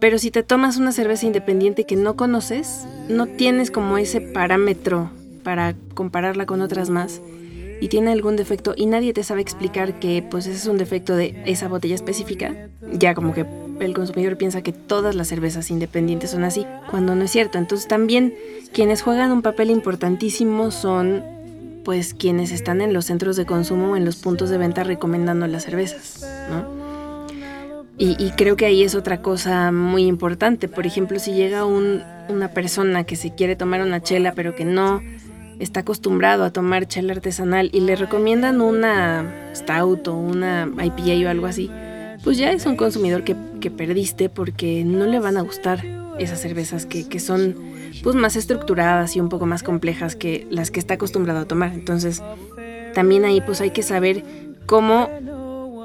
Pero 0.00 0.18
si 0.18 0.32
te 0.32 0.42
tomas 0.42 0.78
una 0.78 0.90
cerveza 0.90 1.26
independiente 1.26 1.84
que 1.84 1.94
no 1.94 2.16
conoces, 2.16 2.86
no 3.08 3.26
tienes 3.26 3.70
como 3.70 3.98
ese 3.98 4.20
parámetro 4.20 5.10
para 5.44 5.74
compararla 5.94 6.44
con 6.44 6.60
otras 6.60 6.90
más 6.90 7.20
y 7.82 7.88
tiene 7.88 8.12
algún 8.12 8.36
defecto 8.36 8.74
y 8.76 8.86
nadie 8.86 9.12
te 9.12 9.24
sabe 9.24 9.40
explicar 9.40 9.98
que 9.98 10.24
pues 10.30 10.46
ese 10.46 10.56
es 10.56 10.66
un 10.66 10.78
defecto 10.78 11.16
de 11.16 11.42
esa 11.46 11.66
botella 11.66 11.96
específica, 11.96 12.68
ya 12.92 13.12
como 13.12 13.34
que 13.34 13.44
el 13.80 13.92
consumidor 13.92 14.36
piensa 14.36 14.62
que 14.62 14.72
todas 14.72 15.16
las 15.16 15.26
cervezas 15.26 15.68
independientes 15.68 16.30
son 16.30 16.44
así, 16.44 16.64
cuando 16.88 17.16
no 17.16 17.24
es 17.24 17.32
cierto. 17.32 17.58
Entonces 17.58 17.88
también 17.88 18.34
quienes 18.72 19.02
juegan 19.02 19.32
un 19.32 19.42
papel 19.42 19.68
importantísimo 19.68 20.70
son 20.70 21.24
pues 21.84 22.14
quienes 22.14 22.52
están 22.52 22.82
en 22.82 22.92
los 22.92 23.06
centros 23.06 23.34
de 23.34 23.46
consumo 23.46 23.90
o 23.90 23.96
en 23.96 24.04
los 24.04 24.14
puntos 24.14 24.48
de 24.48 24.58
venta 24.58 24.84
recomendando 24.84 25.48
las 25.48 25.64
cervezas, 25.64 26.24
¿no? 26.50 26.82
Y, 27.98 28.30
creo 28.36 28.56
que 28.56 28.66
ahí 28.66 28.82
es 28.82 28.96
otra 28.96 29.22
cosa 29.22 29.70
muy 29.70 30.06
importante. 30.06 30.66
Por 30.66 30.86
ejemplo, 30.86 31.20
si 31.20 31.34
llega 31.34 31.64
una 31.64 32.48
persona 32.52 33.04
que 33.04 33.14
se 33.14 33.32
quiere 33.32 33.54
tomar 33.54 33.80
una 33.80 34.02
chela, 34.02 34.32
pero 34.34 34.56
que 34.56 34.64
no 34.64 35.00
está 35.62 35.80
acostumbrado 35.80 36.44
a 36.44 36.52
tomar 36.52 36.86
chela 36.86 37.12
artesanal 37.12 37.70
y 37.72 37.80
le 37.80 37.96
recomiendan 37.96 38.60
una 38.60 39.52
stout 39.54 40.08
o 40.08 40.14
una 40.14 40.68
IPA 40.82 41.26
o 41.26 41.30
algo 41.30 41.46
así, 41.46 41.70
pues 42.24 42.36
ya 42.36 42.52
es 42.52 42.66
un 42.66 42.76
consumidor 42.76 43.24
que, 43.24 43.36
que 43.60 43.70
perdiste 43.70 44.28
porque 44.28 44.84
no 44.84 45.06
le 45.06 45.20
van 45.20 45.36
a 45.36 45.42
gustar 45.42 45.84
esas 46.18 46.40
cervezas 46.40 46.86
que, 46.86 47.08
que 47.08 47.20
son 47.20 47.56
pues 48.02 48.16
más 48.16 48.36
estructuradas 48.36 49.16
y 49.16 49.20
un 49.20 49.28
poco 49.28 49.46
más 49.46 49.62
complejas 49.62 50.16
que 50.16 50.46
las 50.50 50.70
que 50.70 50.80
está 50.80 50.94
acostumbrado 50.94 51.40
a 51.40 51.44
tomar. 51.44 51.72
Entonces, 51.72 52.22
también 52.94 53.24
ahí 53.24 53.40
pues 53.40 53.60
hay 53.60 53.70
que 53.70 53.82
saber 53.82 54.24
cómo 54.66 55.08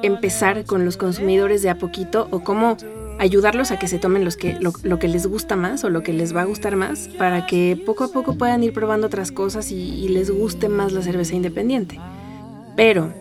empezar 0.04 0.66
con 0.66 0.86
los 0.86 0.98
consumidores 0.98 1.62
de 1.62 1.70
a 1.70 1.78
poquito 1.78 2.28
o 2.32 2.44
cómo 2.44 2.78
ayudarlos 3.20 3.72
a 3.72 3.80
que 3.80 3.88
se 3.88 4.00
tomen 4.00 4.24
los 4.24 4.38
que, 4.38 4.58
lo, 4.60 5.00
que 5.00 5.08
les 5.08 5.28
gusta 5.28 5.56
más 5.56 5.84
o 5.84 5.90
lo 5.90 6.04
que 6.04 6.14
les 6.14 6.36
va 6.36 6.42
a 6.42 6.46
gustar 6.46 6.76
más 6.76 7.08
para 7.18 7.48
que 7.48 7.82
poco 7.86 8.04
a 8.04 8.12
poco 8.12 8.38
puedan 8.38 8.64
ir 8.64 8.74
probando 8.74 9.08
otras 9.08 9.32
cosas 9.32 9.72
y, 9.72 9.76
y 9.76 10.10
les 10.10 10.32
guste 10.32 10.70
más 10.70 10.92
la 10.92 11.02
cerveza 11.02 11.36
independiente. 11.36 12.00
Pero 12.76 13.14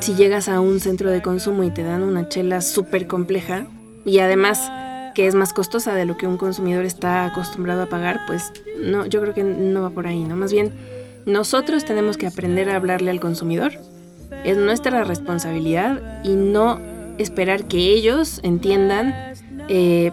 si 0.00 0.14
llegas 0.14 0.48
a 0.48 0.60
un 0.60 0.80
centro 0.80 1.10
de 1.10 1.22
consumo 1.22 1.64
y 1.64 1.70
te 1.70 1.82
dan 1.82 2.02
una 2.02 2.28
chela 2.28 2.60
súper 2.60 3.06
compleja 3.06 3.66
y 4.04 4.18
además 4.18 4.70
que 5.14 5.26
es 5.26 5.34
más 5.34 5.54
costosa 5.54 5.94
de 5.94 6.04
lo 6.04 6.18
que 6.18 6.26
un 6.26 6.36
consumidor 6.36 6.84
está 6.84 7.24
acostumbrado 7.24 7.82
a 7.82 7.86
pagar, 7.86 8.20
pues 8.26 8.52
no, 8.78 9.06
yo 9.06 9.22
creo 9.22 9.32
que 9.32 9.42
no 9.42 9.80
va 9.80 9.90
por 9.90 10.06
ahí, 10.06 10.22
¿no? 10.22 10.36
Más 10.36 10.52
bien, 10.52 10.74
nosotros 11.24 11.86
tenemos 11.86 12.18
que 12.18 12.26
aprender 12.26 12.68
a 12.68 12.76
hablarle 12.76 13.10
al 13.10 13.18
consumidor. 13.18 13.72
Es 14.44 14.58
nuestra 14.58 15.04
responsabilidad 15.04 16.22
y 16.22 16.34
no 16.34 16.78
esperar 17.18 17.66
que 17.66 17.78
ellos 17.78 18.40
entiendan 18.42 19.14
eh, 19.68 20.12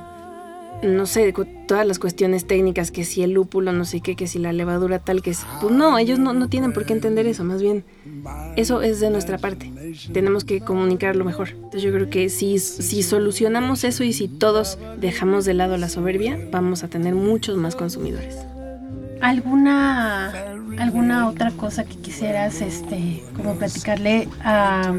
no 0.84 1.06
sé, 1.06 1.34
todas 1.68 1.88
las 1.88 2.00
cuestiones 2.00 2.46
técnicas, 2.46 2.92
que 2.92 3.06
si 3.06 3.24
el 3.24 3.32
lúpulo, 3.32 3.72
no 3.72 3.86
sé 3.86 4.02
qué, 4.02 4.16
que 4.16 4.28
si 4.28 4.39
la 4.39 4.54
levadura 4.54 5.00
tal, 5.00 5.22
que 5.22 5.32
es... 5.32 5.46
Pues 5.62 5.74
no, 5.74 5.98
ellos 5.98 6.20
no, 6.20 6.34
no 6.34 6.50
tienen 6.50 6.74
por 6.74 6.86
qué 6.86 6.94
entender 6.94 7.26
eso, 7.26 7.44
más 7.44 7.62
bien 7.62 7.84
eso 8.56 8.82
es 8.82 9.00
de 9.00 9.10
nuestra 9.10 9.38
parte. 9.38 9.72
Tenemos 10.12 10.44
que 10.44 10.60
comunicarlo 10.60 11.26
mejor. 11.26 11.50
Entonces 11.50 11.84
yo 11.84 11.92
creo 11.92 12.10
que 12.10 12.30
si, 12.30 12.60
si 12.60 13.04
solucionamos 13.04 13.84
eso 13.84 14.04
y 14.04 14.13
si 14.13 14.28
todos 14.28 14.78
dejamos 15.00 15.46
de 15.46 15.54
lado 15.54 15.78
la 15.78 15.89
soberbia, 15.89 16.38
vamos 16.52 16.84
a 16.84 16.88
tener 16.88 17.16
muchos 17.16 17.58
más 17.58 17.76
consumidores. 17.76 18.38
¿Alguna, 19.22 20.34
alguna 20.78 21.30
otra 21.30 21.52
cosa 21.52 21.86
que 21.86 21.96
quisieras 21.96 22.62
este, 22.62 23.24
como 23.38 23.56
platicarle 23.56 24.28
a 24.44 24.94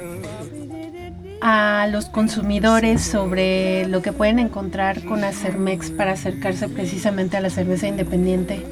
a 1.46 1.86
los 1.88 2.06
consumidores 2.06 3.02
sobre 3.02 3.86
lo 3.86 4.00
que 4.00 4.12
pueden 4.12 4.38
encontrar 4.38 5.04
con 5.04 5.24
Acermex 5.24 5.90
para 5.90 6.12
acercarse 6.12 6.70
precisamente 6.70 7.36
a 7.36 7.42
la 7.42 7.50
cerveza 7.50 7.86
independiente? 7.86 8.64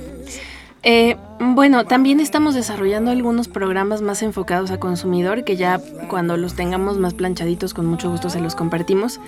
Eh, 0.83 1.17
bueno, 1.39 1.85
también 1.85 2.19
estamos 2.19 2.55
desarrollando 2.55 3.11
algunos 3.11 3.47
programas 3.47 4.01
más 4.01 4.23
enfocados 4.23 4.71
a 4.71 4.81
consumidor 4.81 5.45
que 5.45 5.57
ya 5.57 5.83
cuando 6.09 6.39
los 6.39 6.55
tengamos 6.55 6.97
más 6.97 7.13
planchaditos 7.13 7.75
con 7.75 7.85
mucho 7.85 8.11
gusto 8.11 8.31
se 8.31 8.41
los 8.41 8.55
compartimos. 8.55 9.21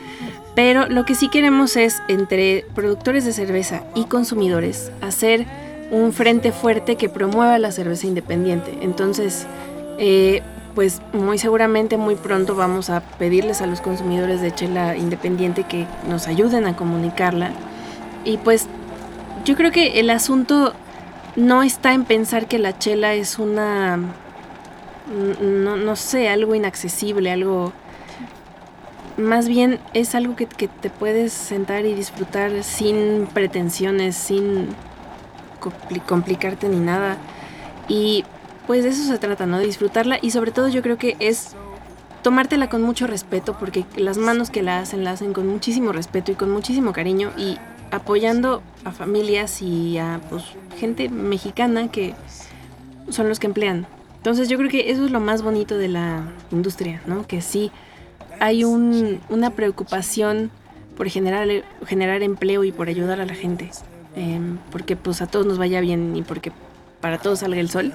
Pero 0.54 0.88
lo 0.88 1.04
que 1.04 1.14
sí 1.14 1.28
queremos 1.28 1.76
es 1.76 2.02
entre 2.08 2.64
productores 2.74 3.26
de 3.26 3.34
cerveza 3.34 3.84
y 3.94 4.04
consumidores 4.04 4.90
hacer 5.02 5.44
un 5.90 6.14
frente 6.14 6.50
fuerte 6.50 6.96
que 6.96 7.10
promueva 7.10 7.58
la 7.58 7.72
cerveza 7.72 8.06
independiente. 8.06 8.78
Entonces, 8.80 9.46
eh, 9.98 10.42
pues 10.74 11.00
muy 11.12 11.38
seguramente 11.38 11.96
muy 11.96 12.16
pronto 12.16 12.54
vamos 12.54 12.90
a 12.90 13.00
pedirles 13.00 13.62
a 13.62 13.66
los 13.66 13.80
consumidores 13.80 14.40
de 14.40 14.52
chela 14.52 14.96
independiente 14.96 15.64
que 15.64 15.86
nos 16.08 16.26
ayuden 16.26 16.66
a 16.66 16.76
comunicarla. 16.76 17.52
Y 18.24 18.38
pues 18.38 18.66
yo 19.44 19.56
creo 19.56 19.70
que 19.70 20.00
el 20.00 20.10
asunto 20.10 20.72
no 21.36 21.62
está 21.62 21.92
en 21.92 22.04
pensar 22.04 22.46
que 22.46 22.58
la 22.58 22.78
chela 22.78 23.14
es 23.14 23.38
una, 23.38 23.98
no, 25.40 25.96
sé, 25.96 26.28
algo 26.28 26.54
inaccesible, 26.54 27.30
algo... 27.30 27.72
Más 29.16 29.46
bien 29.46 29.78
es 29.92 30.16
algo 30.16 30.34
que, 30.34 30.46
que 30.46 30.66
te 30.66 30.90
puedes 30.90 31.32
sentar 31.32 31.86
y 31.86 31.94
disfrutar 31.94 32.64
sin 32.64 33.28
pretensiones, 33.32 34.16
sin 34.16 34.70
complicarte 36.06 36.68
ni 36.68 36.80
nada. 36.80 37.16
Y 37.86 38.24
pues 38.66 38.84
de 38.84 38.90
eso 38.90 39.04
se 39.04 39.18
trata, 39.18 39.46
¿no? 39.46 39.58
Disfrutarla 39.58 40.18
y 40.20 40.30
sobre 40.30 40.50
todo 40.50 40.68
yo 40.68 40.82
creo 40.82 40.98
que 40.98 41.16
es 41.18 41.54
tomártela 42.22 42.68
con 42.68 42.82
mucho 42.82 43.06
respeto 43.06 43.56
porque 43.58 43.84
las 43.96 44.16
manos 44.16 44.50
que 44.50 44.62
la 44.62 44.78
hacen 44.78 45.04
la 45.04 45.10
hacen 45.10 45.32
con 45.32 45.46
muchísimo 45.46 45.92
respeto 45.92 46.32
y 46.32 46.34
con 46.34 46.50
muchísimo 46.50 46.92
cariño 46.92 47.32
y 47.36 47.58
apoyando 47.90 48.62
a 48.84 48.92
familias 48.92 49.62
y 49.62 49.98
a 49.98 50.20
pues, 50.30 50.44
gente 50.78 51.08
mexicana 51.08 51.90
que 51.90 52.14
son 53.10 53.28
los 53.28 53.38
que 53.38 53.46
emplean. 53.46 53.86
Entonces 54.16 54.48
yo 54.48 54.56
creo 54.56 54.70
que 54.70 54.90
eso 54.90 55.04
es 55.04 55.10
lo 55.10 55.20
más 55.20 55.42
bonito 55.42 55.76
de 55.76 55.88
la 55.88 56.24
industria, 56.50 57.02
¿no? 57.06 57.26
Que 57.26 57.42
sí 57.42 57.70
hay 58.40 58.64
un, 58.64 59.20
una 59.28 59.50
preocupación 59.50 60.50
por 60.96 61.08
generar, 61.10 61.46
generar 61.86 62.22
empleo 62.22 62.64
y 62.64 62.72
por 62.72 62.88
ayudar 62.88 63.20
a 63.20 63.26
la 63.26 63.34
gente. 63.34 63.70
Em, 64.16 64.58
porque 64.70 64.96
pues 64.96 65.20
a 65.22 65.26
todos 65.26 65.44
nos 65.44 65.58
vaya 65.58 65.80
bien 65.80 66.16
y 66.16 66.22
porque 66.22 66.52
para 67.00 67.18
todos 67.18 67.40
salga 67.40 67.60
el 67.60 67.68
sol. 67.68 67.92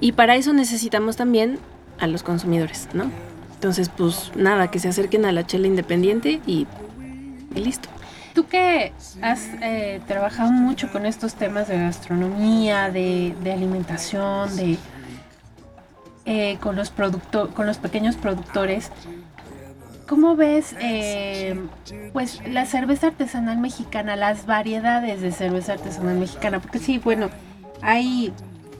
Y 0.00 0.12
para 0.12 0.36
eso 0.36 0.52
necesitamos 0.52 1.16
también 1.16 1.58
a 1.98 2.06
los 2.06 2.22
consumidores, 2.22 2.88
¿no? 2.92 3.10
Entonces, 3.54 3.88
pues 3.88 4.30
nada, 4.36 4.70
que 4.70 4.78
se 4.78 4.88
acerquen 4.88 5.24
a 5.24 5.32
la 5.32 5.44
chela 5.44 5.66
independiente 5.66 6.40
y, 6.46 6.66
listo. 7.54 7.88
Tú 8.34 8.46
que 8.46 8.92
has 9.20 9.48
eh, 9.62 10.00
trabajado 10.06 10.52
mucho 10.52 10.92
con 10.92 11.06
estos 11.06 11.34
temas 11.34 11.66
de 11.66 11.76
gastronomía, 11.76 12.90
de, 12.92 13.34
alimentación, 13.52 14.54
de 14.54 14.78
eh, 16.24 16.58
con 16.60 16.76
los 16.76 16.90
con 16.90 17.66
los 17.66 17.78
pequeños 17.78 18.14
productores, 18.14 18.92
¿cómo 20.06 20.36
ves 20.36 20.76
eh, 20.80 21.58
pues 22.12 22.40
la 22.46 22.64
cerveza 22.64 23.08
artesanal 23.08 23.58
mexicana, 23.58 24.14
las 24.14 24.46
variedades 24.46 25.20
de 25.20 25.32
cerveza 25.32 25.72
artesanal 25.72 26.18
mexicana? 26.18 26.60
Porque 26.60 26.78
sí, 26.78 26.98
bueno, 26.98 27.30
hay 27.82 28.32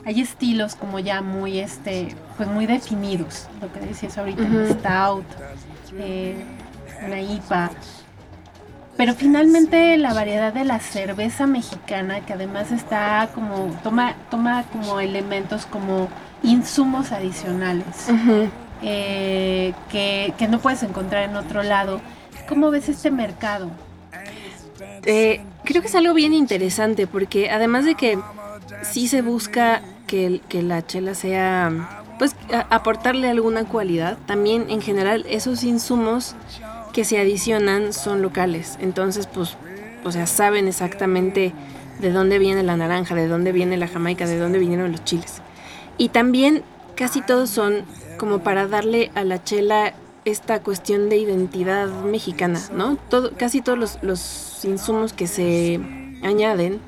hay 0.09 0.23
estilos 0.23 0.75
como 0.75 0.99
ya 1.01 1.21
muy 1.21 1.59
este 1.59 2.09
pues 2.39 2.49
muy 2.49 2.65
definidos. 2.65 3.47
Lo 3.61 3.71
que 3.71 3.81
decías 3.81 4.17
ahorita 4.17 4.43
stout 4.71 5.27
eh, 5.99 6.35
una 7.05 7.21
IPA. 7.21 7.71
Pero 8.97 9.15
finalmente 9.15 9.99
la 9.99 10.15
variedad 10.15 10.55
de 10.55 10.65
la 10.65 10.81
cerveza 10.81 11.47
mexicana 11.47 12.25
que 12.25 12.33
además 12.33 12.73
está 12.73 13.29
como 13.35 13.67
toma 13.85 14.15
toma 14.31 14.65
como 14.73 14.99
elementos 14.99 15.67
como 15.67 16.09
insumos 16.43 17.13
adicionales 17.13 18.07
eh, 18.81 19.75
que, 19.91 20.33
que, 20.39 20.49
no 20.49 20.59
puedes 20.59 20.83
encontrar 20.85 21.29
en 21.29 21.37
otro 21.37 21.63
lado. 21.63 22.01
Cómo 22.49 22.71
ves 22.71 22.89
este 22.89 23.11
mercado 23.11 23.71
eh, 25.05 25.43
creo 25.65 25.83
que 25.83 25.89
es 25.89 25.95
algo 25.95 26.15
bien 26.15 26.33
interesante 26.33 27.07
porque 27.07 27.51
además 27.51 27.85
de 27.85 27.95
que 27.95 28.19
sí 28.83 29.07
se 29.07 29.23
busca 29.23 29.83
que, 30.09 30.63
la 30.63 30.85
chela 30.85 31.15
sea, 31.15 32.03
pues 32.19 32.35
aportarle 32.71 33.29
alguna 33.29 33.65
cualidad. 33.65 34.19
También 34.27 34.67
en 34.71 34.81
general 34.83 35.25
esos 35.29 35.63
insumos 35.63 36.35
que 36.93 37.05
se 37.05 37.19
adicionan 37.19 37.93
son 37.93 38.23
locales. 38.23 38.77
Entonces, 38.81 39.29
pues, 39.29 39.57
o 40.05 40.11
sea, 40.11 40.27
saben 40.27 40.67
exactamente 40.67 41.53
de 42.01 42.11
dónde 42.11 42.39
viene 42.39 42.65
la 42.65 42.77
naranja, 42.77 43.15
de 43.15 43.29
dónde 43.29 43.53
viene 43.53 43.77
la 43.77 43.87
jamaica, 43.87 44.27
de 44.27 44.39
dónde 44.39 44.59
vinieron 44.59 44.91
los 44.91 45.05
chiles. 45.05 45.43
Y 45.97 46.09
también 46.09 46.63
casi 46.97 47.21
todos 47.21 47.51
son 47.51 47.83
como 48.19 48.41
para 48.41 48.67
darle 48.67 49.13
a 49.15 49.23
la 49.23 49.45
chela 49.45 49.95
esta 50.25 50.63
cuestión 50.63 51.09
de 51.09 51.19
identidad 51.19 51.89
mexicana, 51.89 52.61
¿no? 52.73 52.97
Todo, 53.09 53.33
casi 53.37 53.61
todos 53.61 53.79
los, 53.79 53.99
los 54.03 54.65
insumos 54.65 55.13
que 55.13 55.27
se 55.27 55.81
añaden 56.23 56.81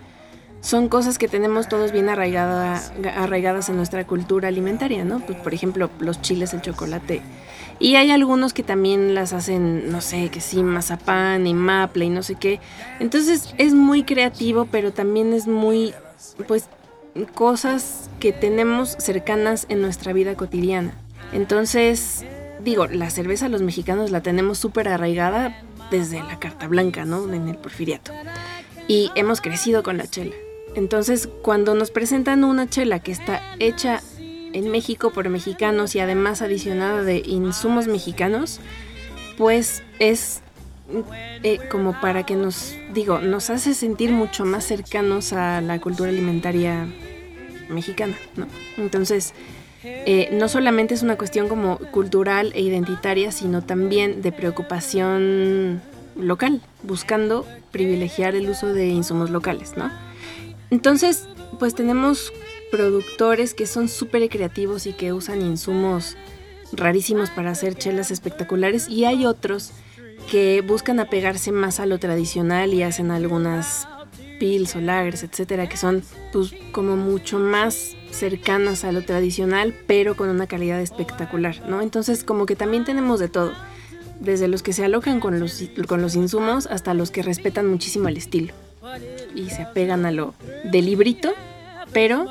son 0.60 0.88
cosas 0.88 1.16
que 1.18 1.26
tenemos 1.26 1.68
todos 1.68 1.90
bien 1.90 2.08
arraigadas 2.08 2.92
en 3.68 3.76
nuestra 3.76 4.06
cultura 4.06 4.48
alimentaria, 4.48 5.04
¿no? 5.04 5.20
Pues, 5.20 5.38
por 5.38 5.54
ejemplo, 5.54 5.90
los 6.00 6.20
chiles, 6.20 6.52
el 6.52 6.60
chocolate. 6.60 7.22
Y 7.78 7.96
hay 7.96 8.10
algunos 8.10 8.52
que 8.52 8.62
también 8.62 9.14
las 9.14 9.32
hacen, 9.32 9.90
no 9.90 10.02
sé, 10.02 10.28
que 10.28 10.42
sí, 10.42 10.62
mazapán 10.62 11.46
y 11.46 11.54
maple 11.54 12.04
y 12.04 12.10
no 12.10 12.22
sé 12.22 12.34
qué. 12.34 12.60
Entonces 12.98 13.54
es 13.56 13.72
muy 13.72 14.02
creativo, 14.02 14.66
pero 14.70 14.92
también 14.92 15.32
es 15.32 15.46
muy, 15.46 15.94
pues, 16.46 16.68
cosas 17.34 18.10
que 18.20 18.32
tenemos 18.32 18.96
cercanas 18.98 19.64
en 19.70 19.80
nuestra 19.80 20.12
vida 20.12 20.34
cotidiana. 20.34 20.92
Entonces, 21.32 22.26
digo, 22.62 22.86
la 22.86 23.08
cerveza 23.08 23.48
los 23.48 23.62
mexicanos 23.62 24.10
la 24.10 24.20
tenemos 24.20 24.58
súper 24.58 24.88
arraigada 24.88 25.62
desde 25.90 26.22
la 26.22 26.38
Carta 26.38 26.68
Blanca, 26.68 27.06
¿no? 27.06 27.32
En 27.32 27.48
el 27.48 27.56
porfiriato. 27.56 28.12
Y 28.88 29.10
hemos 29.14 29.40
crecido 29.40 29.82
con 29.82 29.96
la 29.96 30.06
chela. 30.06 30.34
Entonces, 30.74 31.28
cuando 31.42 31.74
nos 31.74 31.90
presentan 31.90 32.44
una 32.44 32.68
chela 32.68 33.00
que 33.00 33.12
está 33.12 33.42
hecha 33.58 34.00
en 34.52 34.70
México 34.70 35.10
por 35.10 35.28
mexicanos 35.28 35.94
y 35.94 36.00
además 36.00 36.42
adicionada 36.42 37.02
de 37.02 37.18
insumos 37.18 37.86
mexicanos, 37.86 38.60
pues 39.36 39.82
es 39.98 40.42
eh, 41.42 41.58
como 41.70 42.00
para 42.00 42.24
que 42.24 42.34
nos, 42.34 42.74
digo, 42.92 43.20
nos 43.20 43.50
hace 43.50 43.74
sentir 43.74 44.10
mucho 44.10 44.44
más 44.44 44.64
cercanos 44.64 45.32
a 45.32 45.60
la 45.60 45.80
cultura 45.80 46.10
alimentaria 46.10 46.86
mexicana, 47.68 48.16
¿no? 48.36 48.46
Entonces, 48.76 49.32
eh, 49.82 50.28
no 50.32 50.48
solamente 50.48 50.94
es 50.94 51.02
una 51.02 51.16
cuestión 51.16 51.48
como 51.48 51.78
cultural 51.78 52.52
e 52.54 52.60
identitaria, 52.60 53.32
sino 53.32 53.62
también 53.62 54.20
de 54.20 54.32
preocupación 54.32 55.80
local, 56.16 56.60
buscando 56.82 57.46
privilegiar 57.70 58.34
el 58.34 58.50
uso 58.50 58.72
de 58.72 58.88
insumos 58.88 59.30
locales, 59.30 59.76
¿no? 59.76 59.90
Entonces, 60.70 61.28
pues 61.58 61.74
tenemos 61.74 62.32
productores 62.70 63.54
que 63.54 63.66
son 63.66 63.88
súper 63.88 64.28
creativos 64.28 64.86
y 64.86 64.92
que 64.92 65.12
usan 65.12 65.42
insumos 65.42 66.16
rarísimos 66.72 67.30
para 67.30 67.50
hacer 67.50 67.74
chelas 67.74 68.10
espectaculares 68.10 68.88
y 68.88 69.04
hay 69.04 69.26
otros 69.26 69.72
que 70.30 70.62
buscan 70.66 71.00
apegarse 71.00 71.50
más 71.50 71.80
a 71.80 71.86
lo 71.86 71.98
tradicional 71.98 72.72
y 72.72 72.82
hacen 72.84 73.10
algunas 73.10 73.88
pills 74.38 74.76
o 74.76 74.80
lagers, 74.80 75.24
etcétera, 75.24 75.68
que 75.68 75.76
son 75.76 76.02
pues 76.32 76.54
como 76.72 76.96
mucho 76.96 77.38
más 77.38 77.96
cercanas 78.12 78.84
a 78.84 78.92
lo 78.92 79.02
tradicional, 79.02 79.74
pero 79.86 80.16
con 80.16 80.28
una 80.28 80.46
calidad 80.46 80.80
espectacular, 80.80 81.60
¿no? 81.68 81.82
Entonces, 81.82 82.24
como 82.24 82.46
que 82.46 82.56
también 82.56 82.84
tenemos 82.84 83.18
de 83.18 83.28
todo, 83.28 83.52
desde 84.20 84.48
los 84.48 84.62
que 84.62 84.72
se 84.72 84.84
alojan 84.84 85.20
con 85.20 85.40
los, 85.40 85.62
con 85.88 86.00
los 86.00 86.14
insumos 86.14 86.66
hasta 86.66 86.94
los 86.94 87.10
que 87.10 87.22
respetan 87.22 87.66
muchísimo 87.66 88.08
el 88.08 88.16
estilo 88.16 88.54
y 89.34 89.50
se 89.50 89.62
apegan 89.62 90.06
a 90.06 90.10
lo 90.10 90.34
del 90.64 90.86
librito, 90.86 91.32
pero 91.92 92.26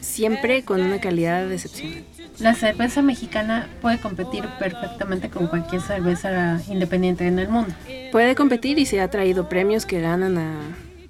siempre 0.00 0.62
con 0.62 0.80
una 0.80 1.00
calidad 1.00 1.50
excepcional. 1.50 2.04
La 2.38 2.54
cerveza 2.54 3.00
mexicana 3.00 3.68
puede 3.80 3.98
competir 3.98 4.44
perfectamente 4.58 5.30
con 5.30 5.46
cualquier 5.46 5.80
cerveza 5.80 6.60
independiente 6.68 7.26
en 7.26 7.38
el 7.38 7.48
mundo. 7.48 7.74
Puede 8.12 8.34
competir 8.34 8.78
y 8.78 8.86
se 8.86 9.00
ha 9.00 9.10
traído 9.10 9.48
premios 9.48 9.86
que 9.86 10.00
ganan 10.00 10.36
a 10.38 10.60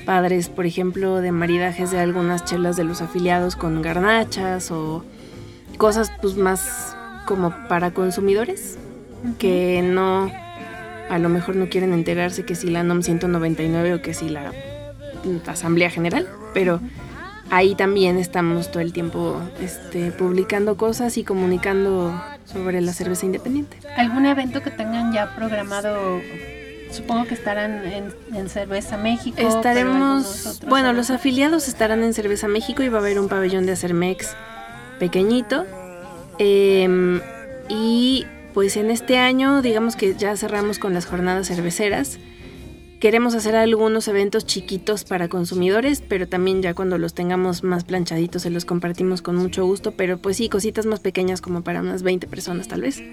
padres, 0.06 0.48
por 0.48 0.68
ejemplo, 0.68 1.22
de 1.22 1.32
maridajes 1.32 1.90
de 1.90 1.98
algunas 1.98 2.46
chelas 2.46 2.76
de 2.76 2.84
los 2.84 3.02
afiliados 3.02 3.56
con 3.56 3.82
garnachas 3.82 4.70
o 4.70 5.04
cosas 5.78 6.12
pues 6.22 6.38
más 6.38 6.96
como 7.26 7.52
para 7.68 7.92
consumidores 7.92 8.78
que 9.40 9.82
no 9.82 10.32
a 11.10 11.18
lo 11.18 11.30
mejor 11.30 11.56
no 11.56 11.68
quieren 11.68 11.94
enterarse 11.94 12.46
que 12.46 12.54
si 12.54 12.70
la 12.70 12.84
NOM 12.84 13.02
199 13.02 13.96
o 13.96 14.02
que 14.04 14.14
si 14.14 14.30
la 14.30 14.54
Asamblea 15.48 15.90
General, 15.90 16.28
pero 16.54 16.80
ahí 17.50 17.76
también 17.76 18.18
estamos 18.18 18.72
todo 18.72 18.82
el 18.82 18.94
tiempo 18.94 19.40
este, 19.62 20.12
publicando 20.12 20.78
cosas 20.78 21.18
y 21.18 21.24
comunicando 21.24 22.14
sobre 22.46 22.82
la 22.82 22.94
cerveza 22.94 23.26
independiente. 23.26 23.78
¿Algún 23.98 24.26
evento 24.26 24.62
que 24.62 24.72
tengan 24.72 25.14
ya 25.14 25.36
programado? 25.36 26.22
Supongo 26.92 27.26
que 27.26 27.34
estarán 27.34 27.82
en, 28.34 28.50
Cerveza 28.50 28.98
México. 28.98 29.38
Estaremos, 29.38 30.62
bueno, 30.68 30.94
los 30.94 31.10
afiliados 31.10 31.68
estarán 31.68 32.04
en 32.04 32.14
Cerveza 32.14 32.48
México 32.48 32.84
y 32.84 32.90
va 32.90 33.00
a 33.00 33.02
haber 33.02 33.20
un 33.20 33.28
pabellón 33.28 33.66
de 33.66 33.74
Acermex 33.74 34.36
pequeñito. 35.00 35.66
Em, 36.38 37.22
y 37.68 38.26
pues 38.54 38.78
en 38.78 38.92
este 38.92 39.18
año, 39.18 39.62
digamos 39.62 39.96
que 39.96 40.16
ya 40.16 40.38
cerramos 40.38 40.80
con 40.80 40.94
las 40.94 41.06
jornadas 41.06 41.48
cerveceras. 41.48 42.18
Queremos 43.06 43.36
hacer 43.36 43.56
algunos 43.56 44.08
eventos 44.08 44.48
chiquitos 44.48 45.04
para 45.04 45.28
consumidores, 45.28 46.02
pero 46.02 46.28
también 46.28 46.64
ya 46.64 46.74
cuando 46.74 46.98
los 46.98 47.14
tengamos 47.14 47.64
más 47.64 47.84
planchaditos 47.84 48.42
se 48.42 48.50
los 48.50 48.66
compartimos 48.66 49.22
con 49.22 49.36
mucho 49.36 49.64
gusto, 49.64 49.92
pero 49.92 50.18
pues 50.18 50.38
sí, 50.38 50.50
cositas 50.50 50.88
más 50.88 51.02
pequeñas 51.02 51.40
como 51.40 51.62
para 51.62 51.82
unas 51.82 52.02
20 52.02 52.26
personas 52.26 52.68
tal 52.68 52.82
vez. 52.82 53.04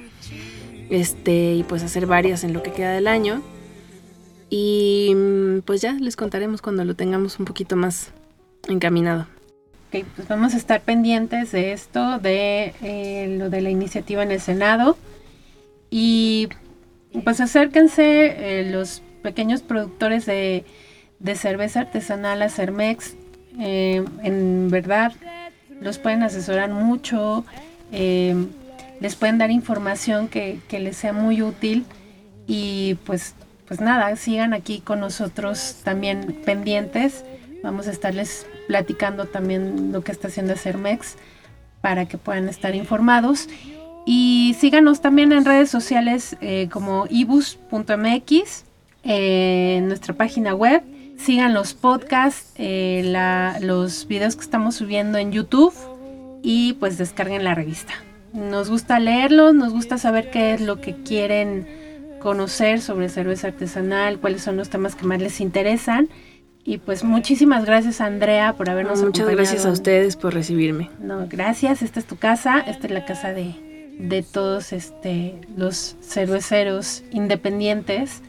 Este, 0.88 1.56
y 1.56 1.62
pues 1.64 1.82
hacer 1.82 2.06
varias 2.06 2.42
en 2.42 2.54
lo 2.54 2.62
que 2.62 2.72
queda 2.72 2.92
del 2.92 3.06
año. 3.06 3.42
Y 4.48 5.12
mm, 5.14 5.58
pues 5.66 5.82
ya 5.82 5.92
les 5.92 6.16
contaremos 6.16 6.62
cuando 6.62 6.86
lo 6.86 6.96
tengamos 6.96 7.38
un 7.38 7.44
poquito 7.44 7.76
más 7.76 8.12
encaminado. 8.68 9.26
Ok, 9.88 10.06
pues 10.16 10.26
vamos 10.26 10.54
a 10.54 10.56
estar 10.56 10.80
pendientes 10.80 11.52
de 11.52 11.74
esto, 11.74 12.18
de 12.18 12.72
eh, 12.82 13.36
lo 13.38 13.50
de 13.50 13.60
la 13.60 13.68
iniciativa 13.68 14.22
en 14.22 14.30
el 14.30 14.40
Senado. 14.40 14.96
Y 15.90 16.48
pues 17.24 17.42
acérquense 17.42 18.60
eh, 18.60 18.70
los 18.70 19.02
pequeños 19.22 19.62
productores 19.62 20.26
de, 20.26 20.64
cerveza 21.34 21.80
artesanal 21.80 22.42
a 22.42 22.48
Cermex, 22.48 23.14
eh, 23.58 24.04
en 24.22 24.68
verdad 24.70 25.12
los 25.80 25.98
pueden 25.98 26.22
asesorar 26.22 26.70
mucho, 26.70 27.44
eh, 27.90 28.34
les 29.00 29.16
pueden 29.16 29.38
dar 29.38 29.50
información 29.50 30.28
que, 30.28 30.60
les 30.70 30.96
sea 30.96 31.12
muy 31.12 31.42
útil 31.42 31.84
y 32.46 32.96
pues, 33.04 33.34
pues 33.66 33.80
nada, 33.80 34.14
sigan 34.16 34.54
aquí 34.54 34.80
con 34.80 35.00
nosotros 35.00 35.80
también 35.82 36.40
pendientes. 36.44 37.24
Vamos 37.62 37.88
a 37.88 37.90
estarles 37.90 38.46
platicando 38.68 39.26
también 39.26 39.92
lo 39.92 40.02
que 40.02 40.12
está 40.12 40.28
haciendo 40.28 40.54
Cermex 40.56 41.16
para 41.80 42.06
que 42.06 42.18
puedan 42.18 42.48
estar 42.48 42.74
informados. 42.74 43.48
Y 44.04 44.56
síganos 44.58 45.00
también 45.00 45.32
en 45.32 45.44
redes 45.44 45.70
sociales 45.70 46.36
eh, 46.40 46.68
como 46.72 47.06
ibus.mx 47.08 48.64
en 49.02 49.88
nuestra 49.88 50.14
página 50.14 50.54
web. 50.54 50.82
Sigan 51.18 51.54
los 51.54 51.74
podcasts, 51.74 52.52
eh, 52.56 53.12
los 53.60 54.08
videos 54.08 54.34
que 54.34 54.42
estamos 54.42 54.74
subiendo 54.74 55.18
en 55.18 55.30
YouTube 55.30 55.72
y 56.42 56.74
pues 56.74 56.98
descarguen 56.98 57.44
la 57.44 57.54
revista. 57.54 57.92
Nos 58.32 58.70
gusta 58.70 58.98
leerlos, 58.98 59.54
nos 59.54 59.72
gusta 59.72 59.98
saber 59.98 60.30
qué 60.30 60.54
es 60.54 60.60
lo 60.60 60.80
que 60.80 60.96
quieren 61.02 61.66
conocer 62.20 62.80
sobre 62.80 63.08
cerveza 63.08 63.48
artesanal, 63.48 64.18
cuáles 64.18 64.42
son 64.42 64.56
los 64.56 64.70
temas 64.70 64.94
que 64.94 65.04
más 65.04 65.20
les 65.20 65.40
interesan. 65.40 66.08
Y 66.64 66.78
pues 66.78 67.02
muchísimas 67.04 67.64
gracias 67.64 68.00
Andrea 68.00 68.54
por 68.54 68.70
habernos 68.70 69.02
Muchas 69.02 69.28
gracias 69.28 69.66
a 69.66 69.70
ustedes 69.70 70.16
por 70.16 70.32
recibirme. 70.32 70.90
No, 71.00 71.26
gracias. 71.28 71.82
Esta 71.82 72.00
es 72.00 72.06
tu 72.06 72.16
casa, 72.16 72.60
esta 72.60 72.86
es 72.86 72.92
la 72.92 73.04
casa 73.04 73.32
de, 73.32 73.96
de 73.98 74.22
todos 74.22 74.72
este, 74.72 75.34
los 75.56 75.96
cerveceros 76.00 77.02
independientes 77.10 78.22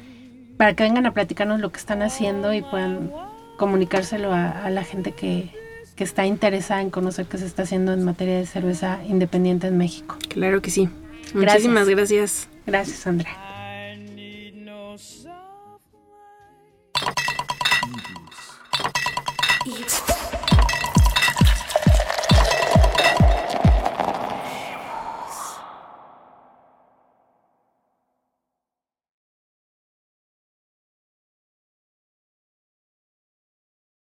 para 0.64 0.78
que 0.78 0.84
vengan 0.84 1.05
a 1.05 1.11
platicarnos 1.11 1.59
lo 1.59 1.74
que 1.74 1.78
están 1.78 2.01
haciendo 2.01 2.53
y 2.53 2.61
puedan 2.61 3.11
comunicárselo 3.57 4.32
a, 4.32 4.70
la 4.70 4.86
gente 4.86 5.11
que, 5.11 5.49
está 5.97 6.26
interesada 6.26 6.82
en 6.82 6.89
conocer 6.89 7.26
qué 7.26 7.38
se 7.38 7.45
está 7.45 7.64
haciendo 7.64 7.91
en 7.91 8.03
materia 8.05 8.38
de 8.38 8.45
cerveza 8.45 8.99
independiente 9.05 9.68
en 9.68 9.78
México. 9.78 10.18
Claro 10.30 10.61
que 10.61 10.72
sí. 10.72 10.88
Muchísimas 11.34 11.89
gracias. 11.89 12.47
Gracias, 12.66 13.05
Andrea. 13.05 13.42